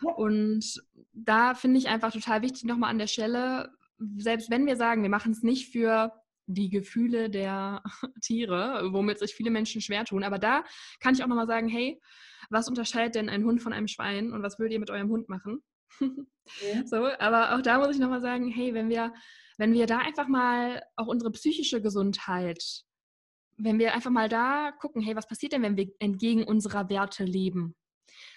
Ja. 0.02 0.12
Und 0.12 0.82
da 1.14 1.54
finde 1.54 1.78
ich 1.78 1.88
einfach 1.88 2.12
total 2.12 2.42
wichtig 2.42 2.64
nochmal 2.64 2.90
an 2.90 2.98
der 2.98 3.06
Stelle, 3.06 3.70
selbst 4.18 4.50
wenn 4.50 4.66
wir 4.66 4.76
sagen, 4.76 5.02
wir 5.02 5.08
machen 5.08 5.32
es 5.32 5.42
nicht 5.42 5.72
für 5.72 6.12
die 6.46 6.68
Gefühle 6.68 7.30
der 7.30 7.82
Tiere, 8.20 8.90
womit 8.92 9.18
sich 9.18 9.35
viele 9.35 9.50
Menschen 9.50 9.80
schwer 9.80 10.04
tun. 10.04 10.22
Aber 10.22 10.38
da 10.38 10.64
kann 11.00 11.14
ich 11.14 11.22
auch 11.22 11.28
nochmal 11.28 11.46
sagen, 11.46 11.68
hey, 11.68 11.98
was 12.50 12.68
unterscheidet 12.68 13.14
denn 13.14 13.30
ein 13.30 13.44
Hund 13.44 13.62
von 13.62 13.72
einem 13.72 13.88
Schwein 13.88 14.32
und 14.32 14.42
was 14.42 14.58
würdet 14.58 14.74
ihr 14.74 14.80
mit 14.80 14.90
eurem 14.90 15.08
Hund 15.08 15.28
machen? 15.28 15.62
Ja. 15.98 16.08
So, 16.87 17.06
aber 17.20 17.54
auch 17.54 17.62
da 17.62 17.78
muss 17.78 17.94
ich 17.94 18.00
nochmal 18.00 18.20
sagen, 18.20 18.48
hey, 18.48 18.74
wenn 18.74 18.88
wir, 18.88 19.14
wenn 19.58 19.72
wir 19.72 19.87
da 19.87 19.98
einfach 19.98 20.26
mal 20.26 20.82
auch 20.96 21.06
unsere 21.06 21.30
psychische 21.30 21.80
Gesundheit, 21.80 22.85
wenn 23.62 23.79
wir 23.79 23.94
einfach 23.94 24.11
mal 24.11 24.29
da 24.29 24.72
gucken, 24.72 25.03
hey, 25.03 25.16
was 25.16 25.27
passiert 25.27 25.53
denn, 25.53 25.62
wenn 25.62 25.77
wir 25.77 25.88
entgegen 25.98 26.44
unserer 26.44 26.88
Werte 26.88 27.25
leben? 27.25 27.75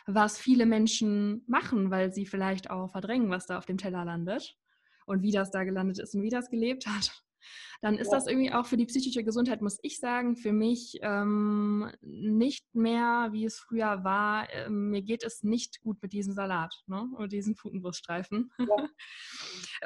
Was 0.05 0.37
viele 0.37 0.65
Menschen 0.65 1.43
machen, 1.47 1.91
weil 1.91 2.13
sie 2.13 2.25
vielleicht 2.25 2.69
auch 2.69 2.91
verdrängen, 2.91 3.29
was 3.29 3.47
da 3.47 3.57
auf 3.57 3.65
dem 3.65 3.77
Teller 3.77 4.05
landet 4.05 4.55
und 5.05 5.21
wie 5.21 5.31
das 5.31 5.51
da 5.51 5.63
gelandet 5.63 5.99
ist 5.99 6.15
und 6.15 6.21
wie 6.21 6.29
das 6.29 6.49
gelebt 6.49 6.87
hat 6.87 7.25
dann 7.81 7.97
ist 7.97 8.11
ja. 8.11 8.17
das 8.17 8.27
irgendwie 8.27 8.51
auch 8.51 8.65
für 8.65 8.77
die 8.77 8.85
psychische 8.85 9.23
Gesundheit, 9.23 9.61
muss 9.61 9.79
ich 9.81 9.99
sagen, 9.99 10.35
für 10.35 10.53
mich 10.53 10.97
ähm, 11.01 11.91
nicht 12.01 12.73
mehr, 12.73 13.29
wie 13.31 13.45
es 13.45 13.59
früher 13.59 14.03
war. 14.03 14.49
Äh, 14.51 14.69
mir 14.69 15.01
geht 15.01 15.23
es 15.23 15.43
nicht 15.43 15.81
gut 15.81 16.01
mit 16.01 16.13
diesem 16.13 16.33
Salat 16.33 16.73
ne? 16.87 17.07
oder 17.15 17.27
diesen 17.27 17.55
Futenbruststreifen. 17.55 18.51
Ja. 18.57 18.89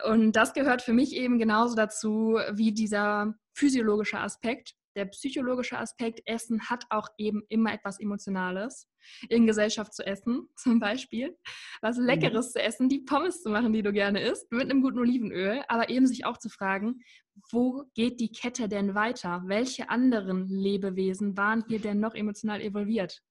Und 0.11 0.33
das 0.33 0.53
gehört 0.53 0.81
für 0.81 0.93
mich 0.93 1.13
eben 1.15 1.39
genauso 1.39 1.75
dazu 1.75 2.39
wie 2.53 2.71
dieser 2.71 3.35
physiologische 3.53 4.19
Aspekt 4.19 4.75
der 4.99 5.05
psychologische 5.05 5.77
Aspekt, 5.77 6.21
Essen 6.25 6.69
hat 6.69 6.83
auch 6.89 7.07
eben 7.17 7.43
immer 7.47 7.73
etwas 7.73 8.01
Emotionales. 8.01 8.89
In 9.29 9.47
Gesellschaft 9.47 9.93
zu 9.93 10.05
essen, 10.05 10.49
zum 10.55 10.79
Beispiel. 10.79 11.37
Was 11.81 11.97
mhm. 11.97 12.05
Leckeres 12.05 12.47
mhm. 12.47 12.51
zu 12.51 12.61
essen, 12.61 12.89
die 12.89 12.99
Pommes 12.99 13.41
zu 13.41 13.49
machen, 13.49 13.71
die 13.71 13.81
du 13.81 13.93
gerne 13.93 14.21
isst, 14.21 14.51
mit 14.51 14.69
einem 14.69 14.81
guten 14.81 14.99
Olivenöl, 14.99 15.63
aber 15.69 15.89
eben 15.89 16.05
sich 16.05 16.25
auch 16.25 16.37
zu 16.37 16.49
fragen, 16.49 17.01
wo 17.49 17.85
geht 17.95 18.19
die 18.19 18.31
Kette 18.31 18.67
denn 18.67 18.93
weiter? 18.93 19.43
Welche 19.45 19.89
anderen 19.89 20.49
Lebewesen 20.49 21.37
waren 21.37 21.63
hier 21.69 21.79
denn 21.79 22.01
noch 22.01 22.13
emotional 22.13 22.61
evolviert? 22.61 23.21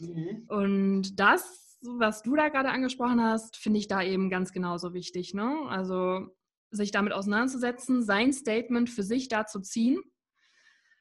Mhm. 0.00 0.44
Und 0.48 1.20
das, 1.20 1.78
was 1.82 2.22
du 2.22 2.34
da 2.34 2.48
gerade 2.48 2.70
angesprochen 2.70 3.22
hast, 3.22 3.56
finde 3.56 3.78
ich 3.78 3.86
da 3.86 4.02
eben 4.02 4.28
ganz 4.28 4.50
genauso 4.50 4.92
wichtig. 4.92 5.34
Ne? 5.34 5.54
Also 5.68 6.26
sich 6.72 6.90
damit 6.90 7.12
auseinanderzusetzen, 7.12 8.02
sein 8.02 8.32
Statement 8.32 8.90
für 8.90 9.04
sich 9.04 9.28
da 9.28 9.46
zu 9.46 9.60
ziehen 9.60 10.00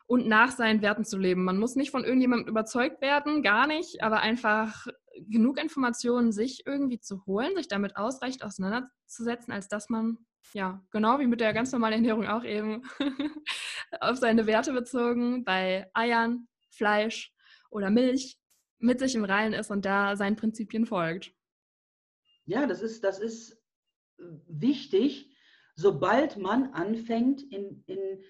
und 0.10 0.26
nach 0.26 0.52
seinen 0.52 0.82
Werten 0.82 1.06
zu 1.06 1.19
leben. 1.19 1.43
Man 1.43 1.60
muss 1.60 1.76
nicht 1.76 1.91
von 1.91 2.04
irgendjemandem 2.04 2.48
überzeugt 2.48 3.00
werden, 3.00 3.43
gar 3.43 3.67
nicht, 3.67 4.02
aber 4.02 4.22
einfach 4.22 4.88
genug 5.28 5.62
Informationen 5.62 6.32
sich 6.32 6.63
irgendwie 6.65 7.00
zu 7.00 7.28
holen, 7.28 7.56
sich 7.56 7.67
damit 7.67 7.95
ausreichend 7.95 8.43
auseinanderzusetzen, 8.43 9.54
als 9.54 9.67
dass 9.67 9.88
man, 9.88 10.17
ja, 10.54 10.84
genau 10.89 11.19
wie 11.19 11.28
mit 11.28 11.41
der 11.41 11.54
ganz 11.54 11.72
normalen 11.72 11.93
Ernährung 11.93 12.26
auch 12.26 12.43
eben 12.43 12.82
auf 14.02 14.17
seine 14.17 14.48
Werte 14.48 14.74
bezogen, 14.74 15.43
bei 15.43 15.91
Eiern, 15.93 16.48
Fleisch 16.72 17.32
oder 17.69 17.91
Milch 17.91 18.39
mit 18.80 18.98
sich 18.98 19.13
im 19.13 19.26
Reinen 19.26 19.54
ist 19.54 19.69
und 19.69 19.86
da 19.86 20.15
seinen 20.15 20.38
Prinzipien 20.38 20.88
folgt. 20.88 21.36
Ja, 22.45 22.65
das 22.65 22.82
ist, 22.82 23.04
das 23.04 23.19
ist 23.19 23.62
wichtig, 24.48 25.32
sobald 25.76 26.38
man 26.38 26.74
anfängt, 26.74 27.43
in, 27.43 27.84
in 27.86 28.24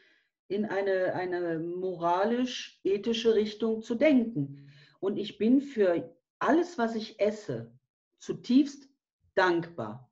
in 0.50 0.66
eine, 0.66 1.14
eine 1.14 1.60
moralisch-ethische 1.60 3.36
Richtung 3.36 3.82
zu 3.82 3.96
denken. 3.96 4.68
Und 5.00 5.18
ich 5.18 5.38
bin 5.38 5.62
für 5.62 6.14
alles, 6.40 6.78
was 6.78 6.96
ich 6.96 7.20
esse, 7.20 7.72
zutiefst 8.18 8.90
dankbar. 9.36 10.12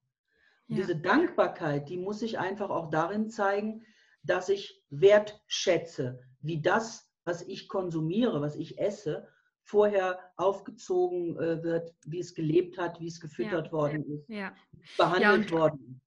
Ja. 0.68 0.78
Diese 0.78 0.96
Dankbarkeit, 0.96 1.90
die 1.90 1.98
muss 1.98 2.22
ich 2.22 2.38
einfach 2.38 2.70
auch 2.70 2.90
darin 2.92 3.30
zeigen, 3.30 3.84
dass 4.22 4.48
ich 4.50 4.84
wertschätze, 4.90 6.20
wie 6.42 6.62
das, 6.62 7.12
was 7.26 7.42
ich 7.42 7.68
konsumiere, 7.68 8.40
was 8.40 8.56
ich 8.56 8.80
esse, 8.80 9.28
vorher 9.64 10.20
aufgezogen 10.38 11.38
äh, 11.40 11.64
wird, 11.64 11.94
wie 12.06 12.20
es 12.20 12.36
gelebt 12.36 12.78
hat, 12.78 13.00
wie 13.00 13.08
es 13.08 13.20
gefüttert 13.20 13.68
ja. 13.68 13.72
worden 13.72 14.06
ist, 14.06 14.30
ja. 14.30 14.56
behandelt 14.98 15.52
worden 15.52 16.00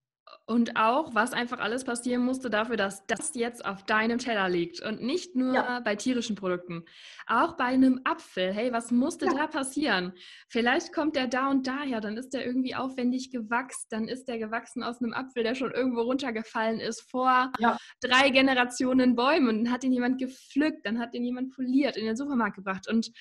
und 0.50 0.74
auch, 0.74 1.14
was 1.14 1.32
einfach 1.32 1.60
alles 1.60 1.84
passieren 1.84 2.24
musste 2.24 2.50
dafür, 2.50 2.76
dass 2.76 3.06
das 3.06 3.36
jetzt 3.36 3.64
auf 3.64 3.84
deinem 3.84 4.18
Teller 4.18 4.48
liegt. 4.48 4.80
Und 4.80 5.00
nicht 5.00 5.36
nur 5.36 5.54
ja. 5.54 5.78
bei 5.78 5.94
tierischen 5.94 6.34
Produkten. 6.34 6.84
Auch 7.28 7.56
bei 7.56 7.66
einem 7.66 8.00
Apfel. 8.02 8.52
Hey, 8.52 8.72
was 8.72 8.90
musste 8.90 9.26
ja. 9.26 9.34
da 9.34 9.46
passieren? 9.46 10.12
Vielleicht 10.48 10.92
kommt 10.92 11.14
der 11.14 11.28
da 11.28 11.50
und 11.50 11.68
daher, 11.68 12.00
dann 12.00 12.16
ist 12.16 12.30
der 12.30 12.44
irgendwie 12.44 12.74
aufwendig 12.74 13.30
gewachsen. 13.30 13.86
Dann 13.90 14.08
ist 14.08 14.24
der 14.24 14.38
gewachsen 14.38 14.82
aus 14.82 15.00
einem 15.00 15.14
Apfel, 15.14 15.44
der 15.44 15.54
schon 15.54 15.70
irgendwo 15.70 16.00
runtergefallen 16.00 16.80
ist 16.80 17.08
vor 17.08 17.52
ja. 17.60 17.76
drei 18.00 18.30
Generationen 18.30 19.14
Bäumen. 19.14 19.48
Und 19.50 19.64
dann 19.64 19.72
hat 19.72 19.84
ihn 19.84 19.92
jemand 19.92 20.18
gepflückt, 20.18 20.84
dann 20.84 20.98
hat 20.98 21.14
ihn 21.14 21.24
jemand 21.24 21.54
poliert, 21.54 21.96
in 21.96 22.06
den 22.06 22.16
Supermarkt 22.16 22.56
gebracht. 22.56 22.88
Und 22.90 23.12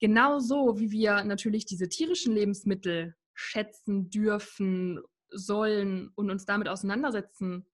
genau 0.00 0.40
so, 0.40 0.80
wie 0.80 0.90
wir 0.90 1.22
natürlich 1.22 1.64
diese 1.64 1.88
tierischen 1.88 2.34
Lebensmittel 2.34 3.14
schätzen 3.34 4.10
dürfen 4.10 5.00
sollen 5.32 6.10
und 6.14 6.30
uns 6.30 6.46
damit 6.46 6.68
auseinandersetzen 6.68 7.66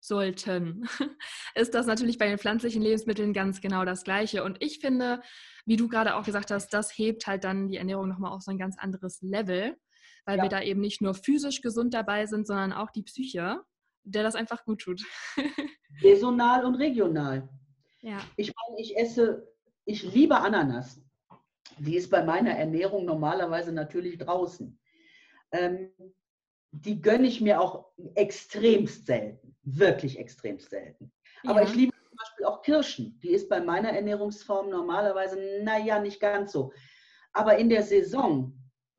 sollten, 0.00 0.86
ist 1.54 1.74
das 1.74 1.86
natürlich 1.86 2.18
bei 2.18 2.28
den 2.28 2.38
pflanzlichen 2.38 2.82
Lebensmitteln 2.82 3.32
ganz 3.32 3.60
genau 3.60 3.84
das 3.84 4.04
Gleiche. 4.04 4.44
Und 4.44 4.62
ich 4.62 4.78
finde, 4.80 5.22
wie 5.64 5.76
du 5.76 5.88
gerade 5.88 6.16
auch 6.16 6.24
gesagt 6.24 6.50
hast, 6.50 6.68
das 6.74 6.96
hebt 6.96 7.26
halt 7.26 7.44
dann 7.44 7.68
die 7.68 7.78
Ernährung 7.78 8.08
nochmal 8.08 8.32
auf 8.32 8.42
so 8.42 8.50
ein 8.50 8.58
ganz 8.58 8.78
anderes 8.78 9.22
Level, 9.22 9.76
weil 10.26 10.38
ja. 10.38 10.42
wir 10.42 10.50
da 10.50 10.62
eben 10.62 10.80
nicht 10.80 11.00
nur 11.00 11.14
physisch 11.14 11.62
gesund 11.62 11.94
dabei 11.94 12.26
sind, 12.26 12.46
sondern 12.46 12.72
auch 12.72 12.90
die 12.90 13.02
Psyche, 13.02 13.62
der 14.02 14.22
das 14.22 14.34
einfach 14.34 14.64
gut 14.64 14.82
tut. 14.82 15.02
Saisonal 16.02 16.64
und 16.64 16.74
regional. 16.74 17.48
Ja. 18.00 18.18
Ich 18.36 18.52
meine, 18.54 18.80
ich 18.80 18.96
esse, 18.98 19.48
ich 19.86 20.02
liebe 20.02 20.36
Ananas. 20.36 21.00
Die 21.78 21.96
ist 21.96 22.10
bei 22.10 22.22
meiner 22.22 22.50
Ernährung 22.50 23.06
normalerweise 23.06 23.72
natürlich 23.72 24.18
draußen. 24.18 24.78
Ähm, 25.52 25.90
die 26.74 27.00
gönne 27.00 27.28
ich 27.28 27.40
mir 27.40 27.60
auch 27.60 27.86
extremst 28.14 29.06
selten, 29.06 29.54
wirklich 29.62 30.18
extremst 30.18 30.70
selten. 30.70 31.12
Aber 31.46 31.62
ja. 31.62 31.68
ich 31.68 31.74
liebe 31.74 31.92
zum 31.92 32.16
Beispiel 32.16 32.46
auch 32.46 32.62
Kirschen. 32.62 33.18
Die 33.22 33.30
ist 33.30 33.48
bei 33.48 33.60
meiner 33.60 33.90
Ernährungsform 33.90 34.70
normalerweise, 34.70 35.38
naja, 35.62 36.00
nicht 36.00 36.20
ganz 36.20 36.52
so. 36.52 36.72
Aber 37.32 37.58
in 37.58 37.68
der 37.68 37.82
Saison, 37.82 38.58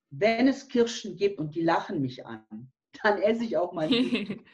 wenn 0.09 0.47
es 0.47 0.67
Kirschen 0.67 1.17
gibt 1.17 1.39
und 1.39 1.53
die 1.55 1.61
lachen 1.61 2.01
mich 2.01 2.25
an, 2.25 2.45
dann 3.03 3.21
esse 3.21 3.43
ich 3.43 3.57
auch 3.57 3.73
mal. 3.73 3.89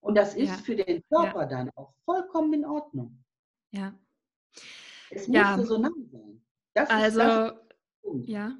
und 0.00 0.14
das 0.14 0.34
ist 0.34 0.50
ja. 0.50 0.56
für 0.56 0.76
den 0.76 1.02
Körper 1.08 1.42
ja. 1.42 1.46
dann 1.46 1.70
auch 1.74 1.94
vollkommen 2.04 2.52
in 2.52 2.66
Ordnung. 2.66 3.24
Ja. 3.70 3.98
Es 5.10 5.26
müsste 5.26 5.64
so 5.64 5.78
nah 5.78 5.90
sein. 6.10 6.42
Das 6.74 6.90
also, 6.90 7.58
ja. 8.24 8.58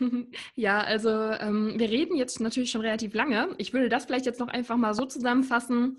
Ja, 0.54 0.80
also 0.80 1.10
ähm, 1.10 1.74
wir 1.78 1.90
reden 1.90 2.16
jetzt 2.16 2.40
natürlich 2.40 2.70
schon 2.70 2.80
relativ 2.80 3.14
lange. 3.14 3.54
Ich 3.58 3.72
würde 3.72 3.88
das 3.88 4.06
vielleicht 4.06 4.26
jetzt 4.26 4.40
noch 4.40 4.48
einfach 4.48 4.76
mal 4.76 4.94
so 4.94 5.04
zusammenfassen, 5.06 5.96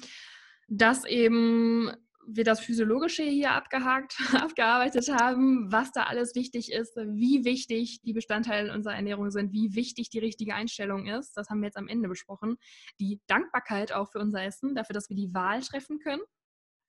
dass 0.68 1.06
eben 1.06 1.92
wir 2.28 2.44
das 2.44 2.60
Physiologische 2.60 3.24
hier 3.24 3.52
abgehakt, 3.52 4.16
abgearbeitet 4.34 5.10
haben, 5.10 5.72
was 5.72 5.92
da 5.92 6.04
alles 6.04 6.36
wichtig 6.36 6.72
ist, 6.72 6.96
wie 6.96 7.46
wichtig 7.46 8.02
die 8.02 8.14
Bestandteile 8.14 8.74
unserer 8.74 8.96
Ernährung 8.96 9.32
sind, 9.32 9.54
wie 9.54 9.76
wichtig 9.76 10.10
die 10.10 10.20
richtige 10.20 10.56
Einstellung 10.56 11.08
ist. 11.08 11.34
Das 11.38 11.50
haben 11.50 11.62
wir 11.62 11.68
jetzt 11.68 11.78
am 11.78 11.88
Ende 11.88 12.10
besprochen. 12.10 12.58
Die 13.00 13.20
Dankbarkeit 13.28 13.92
auch 13.92 14.12
für 14.12 14.20
unser 14.20 14.44
Essen, 14.44 14.76
dafür, 14.76 14.94
dass 14.94 15.10
wir 15.10 15.16
die 15.16 15.34
Wahl 15.34 15.62
treffen 15.62 16.00
können. 16.00 16.22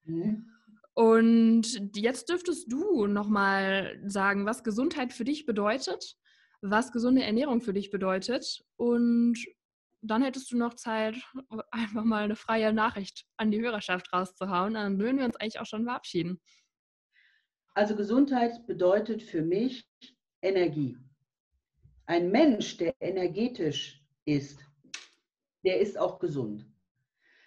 Mhm. 0.04 0.50
Und 0.94 1.94
jetzt 1.94 2.30
dürftest 2.30 2.72
du 2.72 3.06
nochmal 3.06 4.00
sagen, 4.06 4.46
was 4.46 4.64
Gesundheit 4.64 5.12
für 5.12 5.24
dich 5.24 5.44
bedeutet 5.44 6.16
was 6.62 6.92
gesunde 6.92 7.22
Ernährung 7.22 7.60
für 7.60 7.72
dich 7.72 7.90
bedeutet. 7.90 8.64
Und 8.76 9.38
dann 10.02 10.22
hättest 10.22 10.52
du 10.52 10.56
noch 10.56 10.74
Zeit, 10.74 11.16
einfach 11.70 12.04
mal 12.04 12.24
eine 12.24 12.36
freie 12.36 12.72
Nachricht 12.72 13.26
an 13.36 13.50
die 13.50 13.60
Hörerschaft 13.60 14.12
rauszuhauen. 14.12 14.74
Dann 14.74 14.98
würden 14.98 15.18
wir 15.18 15.24
uns 15.24 15.36
eigentlich 15.36 15.60
auch 15.60 15.66
schon 15.66 15.84
verabschieden. 15.84 16.40
Also 17.74 17.94
Gesundheit 17.94 18.66
bedeutet 18.66 19.22
für 19.22 19.42
mich 19.42 19.86
Energie. 20.40 20.96
Ein 22.06 22.30
Mensch, 22.30 22.76
der 22.78 22.94
energetisch 23.00 24.02
ist, 24.24 24.60
der 25.64 25.80
ist 25.80 25.98
auch 25.98 26.18
gesund. 26.18 26.64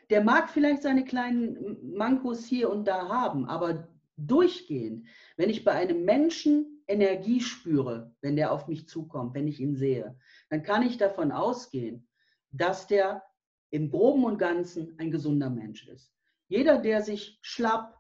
Der 0.10 0.24
mag 0.24 0.50
vielleicht 0.50 0.84
seine 0.84 1.06
kleinen 1.06 1.96
Mankos 1.96 2.46
hier 2.46 2.70
und 2.70 2.86
da 2.86 3.08
haben, 3.08 3.46
aber 3.46 3.88
durchgehend, 4.18 5.08
wenn 5.38 5.50
ich 5.50 5.64
bei 5.64 5.72
einem 5.72 6.04
Menschen 6.04 6.79
Energie 6.90 7.40
spüre, 7.40 8.14
wenn 8.22 8.36
der 8.36 8.52
auf 8.52 8.68
mich 8.68 8.88
zukommt, 8.88 9.36
wenn 9.36 9.48
ich 9.48 9.60
ihn 9.60 9.76
sehe, 9.76 10.18
dann 10.50 10.64
kann 10.64 10.82
ich 10.82 10.98
davon 10.98 11.32
ausgehen, 11.32 12.08
dass 12.52 12.88
der 12.88 13.24
im 13.70 13.92
groben 13.92 14.26
und 14.26 14.40
ganzen 14.40 14.98
ein 14.98 15.12
gesunder 15.12 15.52
Mensch 15.52 15.88
ist. 15.88 16.12
Jeder, 16.48 16.80
der 16.80 17.04
sich 17.04 17.38
schlapp, 17.44 17.96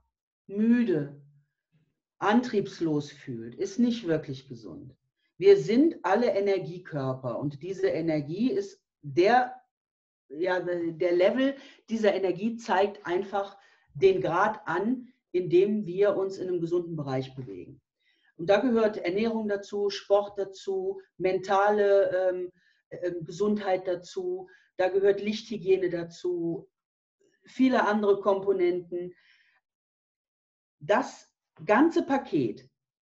müde, 0.47 1.21
antriebslos 2.17 3.11
fühlt, 3.11 3.53
ist 3.53 3.77
nicht 3.77 4.07
wirklich 4.07 4.47
gesund. 4.47 4.95
Wir 5.37 5.57
sind 5.57 5.97
alle 6.03 6.31
Energiekörper 6.31 7.37
und 7.39 7.61
diese 7.61 7.87
Energie 7.87 8.51
ist 8.51 8.83
der, 9.01 9.53
ja, 10.27 10.59
der 10.59 11.15
Level 11.15 11.55
dieser 11.89 12.13
Energie 12.13 12.57
zeigt 12.57 13.05
einfach 13.05 13.55
den 13.93 14.21
Grad 14.21 14.67
an, 14.67 15.13
in 15.31 15.49
dem 15.49 15.85
wir 15.85 16.17
uns 16.17 16.37
in 16.37 16.47
einem 16.47 16.59
gesunden 16.59 16.95
Bereich 16.95 17.35
bewegen. 17.35 17.79
Und 18.39 18.49
da 18.49 18.61
gehört 18.61 18.95
Ernährung 18.97 19.49
dazu, 19.49 19.89
Sport 19.89 20.39
dazu, 20.39 21.01
mentale 21.17 22.29
ähm, 22.29 22.51
äh, 22.87 23.11
Gesundheit 23.21 23.85
dazu, 23.85 24.49
da 24.77 24.87
gehört 24.87 25.21
Lichthygiene 25.21 25.89
dazu, 25.89 26.69
viele 27.43 27.85
andere 27.85 28.21
Komponenten. 28.21 29.13
Das 30.79 31.29
ganze 31.65 32.03
Paket 32.03 32.69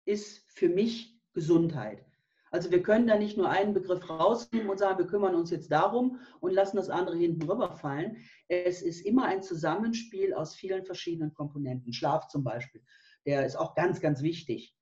ist 0.05 0.49
für 0.53 0.69
mich 0.69 1.19
Gesundheit. 1.33 2.05
Also 2.49 2.71
wir 2.71 2.81
können 2.81 3.05
da 3.05 3.17
nicht 3.17 3.35
nur 3.35 3.49
einen 3.49 3.73
Begriff 3.73 4.09
rausnehmen 4.09 4.69
und 4.69 4.79
sagen, 4.79 4.99
wir 4.99 5.05
kümmern 5.05 5.35
uns 5.35 5.51
jetzt 5.51 5.69
darum 5.69 6.21
und 6.39 6.53
lassen 6.53 6.77
das 6.77 6.89
andere 6.89 7.17
hinten 7.17 7.43
rüberfallen. 7.43 8.23
Es 8.47 8.81
ist 8.81 9.01
immer 9.01 9.25
ein 9.25 9.43
Zusammenspiel 9.43 10.33
aus 10.33 10.55
vielen 10.55 10.85
verschiedenen 10.85 11.33
Komponenten. 11.33 11.91
Schlaf 11.91 12.29
zum 12.29 12.45
Beispiel, 12.45 12.81
der 13.25 13.45
ist 13.45 13.57
auch 13.57 13.75
ganz, 13.75 13.99
ganz 13.99 14.21
wichtig, 14.21 14.73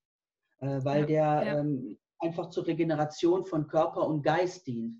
äh, 0.60 0.84
weil 0.84 1.06
der 1.06 1.24
ja. 1.24 1.60
Ähm, 1.60 1.98
einfach 2.20 2.50
zur 2.50 2.66
Regeneration 2.68 3.46
von 3.46 3.68
Körper 3.68 4.08
und 4.08 4.24
Geist 4.24 4.66
dient. 4.68 4.98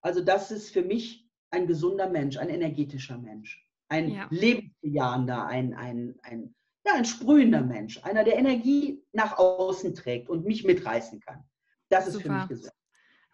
Also 0.00 0.22
das 0.22 0.50
ist 0.50 0.72
für 0.72 0.82
mich 0.82 1.28
ein 1.50 1.66
gesunder 1.66 2.08
Mensch, 2.08 2.36
ein 2.36 2.48
energetischer 2.48 3.18
Mensch, 3.18 3.64
ein 3.88 4.10
ja. 4.10 4.26
lebensbejahender, 4.30 5.46
ein, 5.46 5.74
ein, 5.74 6.18
ein, 6.22 6.54
ja, 6.86 6.94
ein 6.94 7.04
sprühender 7.04 7.62
Mensch, 7.62 8.02
einer, 8.04 8.24
der 8.24 8.36
Energie 8.36 9.02
nach 9.12 9.38
außen 9.38 9.94
trägt 9.94 10.28
und 10.28 10.44
mich 10.44 10.64
mitreißen 10.64 11.20
kann. 11.20 11.44
Das 11.88 12.06
ist 12.06 12.14
super. 12.14 12.24
für 12.24 12.32
mich 12.32 12.48
gesund. 12.48 12.72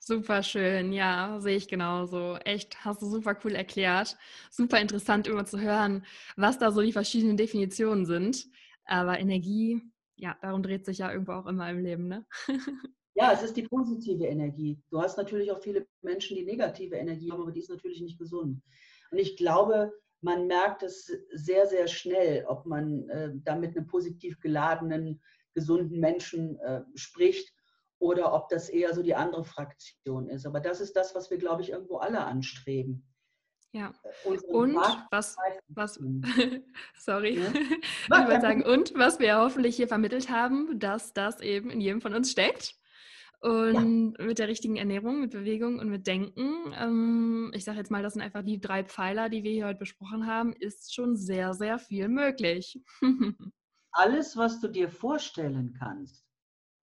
Super 0.06 0.42
schön, 0.42 0.92
ja, 0.92 1.40
sehe 1.40 1.56
ich 1.56 1.66
genauso. 1.66 2.36
Echt, 2.44 2.84
hast 2.84 3.00
du 3.00 3.06
super 3.06 3.38
cool 3.42 3.54
erklärt. 3.54 4.18
Super 4.50 4.78
interessant 4.78 5.26
immer 5.26 5.46
zu 5.46 5.58
hören, 5.58 6.04
was 6.36 6.58
da 6.58 6.72
so 6.72 6.82
die 6.82 6.92
verschiedenen 6.92 7.38
Definitionen 7.38 8.04
sind. 8.04 8.46
Aber 8.84 9.18
Energie, 9.18 9.80
ja, 10.16 10.36
darum 10.42 10.62
dreht 10.62 10.84
sich 10.84 10.98
ja 10.98 11.12
irgendwo 11.12 11.32
auch 11.32 11.46
immer 11.46 11.70
im 11.70 11.82
Leben, 11.82 12.08
ne? 12.08 12.26
Ja, 13.16 13.32
es 13.32 13.42
ist 13.42 13.56
die 13.56 13.62
positive 13.62 14.24
Energie. 14.24 14.82
Du 14.90 15.00
hast 15.00 15.16
natürlich 15.16 15.52
auch 15.52 15.62
viele 15.62 15.86
Menschen, 16.02 16.36
die 16.36 16.44
negative 16.44 16.96
Energie 16.96 17.30
haben, 17.30 17.42
aber 17.42 17.52
die 17.52 17.60
ist 17.60 17.70
natürlich 17.70 18.00
nicht 18.00 18.18
gesund. 18.18 18.60
Und 19.12 19.18
ich 19.18 19.36
glaube, 19.36 19.92
man 20.20 20.48
merkt 20.48 20.82
es 20.82 21.12
sehr, 21.32 21.66
sehr 21.66 21.86
schnell, 21.86 22.44
ob 22.46 22.66
man 22.66 23.08
äh, 23.10 23.30
da 23.34 23.54
mit 23.54 23.76
einem 23.76 23.86
positiv 23.86 24.40
geladenen, 24.40 25.22
gesunden 25.54 26.00
Menschen 26.00 26.58
äh, 26.60 26.82
spricht 26.96 27.54
oder 28.00 28.34
ob 28.34 28.48
das 28.48 28.68
eher 28.68 28.92
so 28.94 29.02
die 29.02 29.14
andere 29.14 29.44
Fraktion 29.44 30.28
ist. 30.28 30.44
Aber 30.44 30.58
das 30.58 30.80
ist 30.80 30.96
das, 30.96 31.14
was 31.14 31.30
wir, 31.30 31.38
glaube 31.38 31.62
ich, 31.62 31.70
irgendwo 31.70 31.98
alle 31.98 32.24
anstreben. 32.24 33.06
Ja. 33.74 33.92
Äh, 34.24 34.38
und 34.46 34.76
was, 35.10 35.36
was 35.66 36.00
sorry, 36.96 37.40
ja? 37.40 37.48
ich 37.52 38.28
würde 38.28 38.40
sagen, 38.40 38.62
und 38.62 38.94
was 38.94 39.18
wir 39.18 39.36
hoffentlich 39.36 39.74
hier 39.74 39.88
vermittelt 39.88 40.30
haben, 40.30 40.78
dass 40.78 41.12
das 41.12 41.40
eben 41.40 41.70
in 41.70 41.80
jedem 41.80 42.00
von 42.00 42.14
uns 42.14 42.30
steckt. 42.30 42.76
Und 43.40 44.14
ja. 44.16 44.24
mit 44.24 44.38
der 44.38 44.48
richtigen 44.48 44.76
Ernährung, 44.76 45.20
mit 45.20 45.32
Bewegung 45.32 45.80
und 45.80 45.90
mit 45.90 46.06
Denken, 46.06 46.72
ähm, 46.78 47.50
ich 47.52 47.64
sage 47.64 47.78
jetzt 47.78 47.90
mal, 47.90 48.02
das 48.02 48.14
sind 48.14 48.22
einfach 48.22 48.42
die 48.42 48.60
drei 48.60 48.84
Pfeiler, 48.84 49.28
die 49.28 49.42
wir 49.42 49.50
hier 49.50 49.66
heute 49.66 49.80
besprochen 49.80 50.26
haben, 50.26 50.54
ist 50.54 50.94
schon 50.94 51.16
sehr, 51.16 51.52
sehr 51.52 51.78
viel 51.78 52.08
möglich. 52.08 52.80
Alles, 53.90 54.36
was 54.36 54.60
du 54.60 54.68
dir 54.68 54.88
vorstellen 54.88 55.74
kannst, 55.78 56.24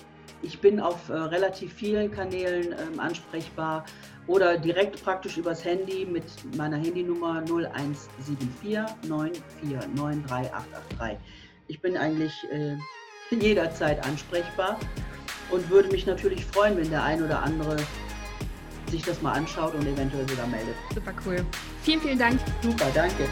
ich 0.43 0.59
bin 0.59 0.79
auf 0.79 1.09
äh, 1.09 1.13
relativ 1.13 1.73
vielen 1.73 2.11
Kanälen 2.11 2.73
ähm, 2.73 2.99
ansprechbar 2.99 3.85
oder 4.27 4.57
direkt 4.57 5.03
praktisch 5.03 5.37
übers 5.37 5.65
Handy 5.65 6.05
mit 6.05 6.25
meiner 6.55 6.77
Handynummer 6.77 7.41
0174 7.47 8.79
949 9.07 9.95
3883. 9.95 11.17
Ich 11.67 11.81
bin 11.81 11.97
eigentlich 11.97 12.33
äh, 12.51 12.75
jederzeit 13.35 14.05
ansprechbar 14.05 14.79
und 15.49 15.67
würde 15.71 15.89
mich 15.89 16.05
natürlich 16.05 16.45
freuen, 16.45 16.77
wenn 16.77 16.91
der 16.91 17.03
ein 17.03 17.23
oder 17.23 17.41
andere 17.41 17.77
sich 18.95 19.05
das 19.05 19.21
mal 19.21 19.33
anschaut 19.33 19.73
und 19.75 19.85
eventuell 19.85 20.27
sogar 20.27 20.47
meldet. 20.47 20.75
Super 20.93 21.13
cool. 21.25 21.45
Vielen, 21.83 22.01
vielen 22.01 22.19
Dank. 22.19 22.39
Super, 22.61 22.87
danke. 22.93 23.27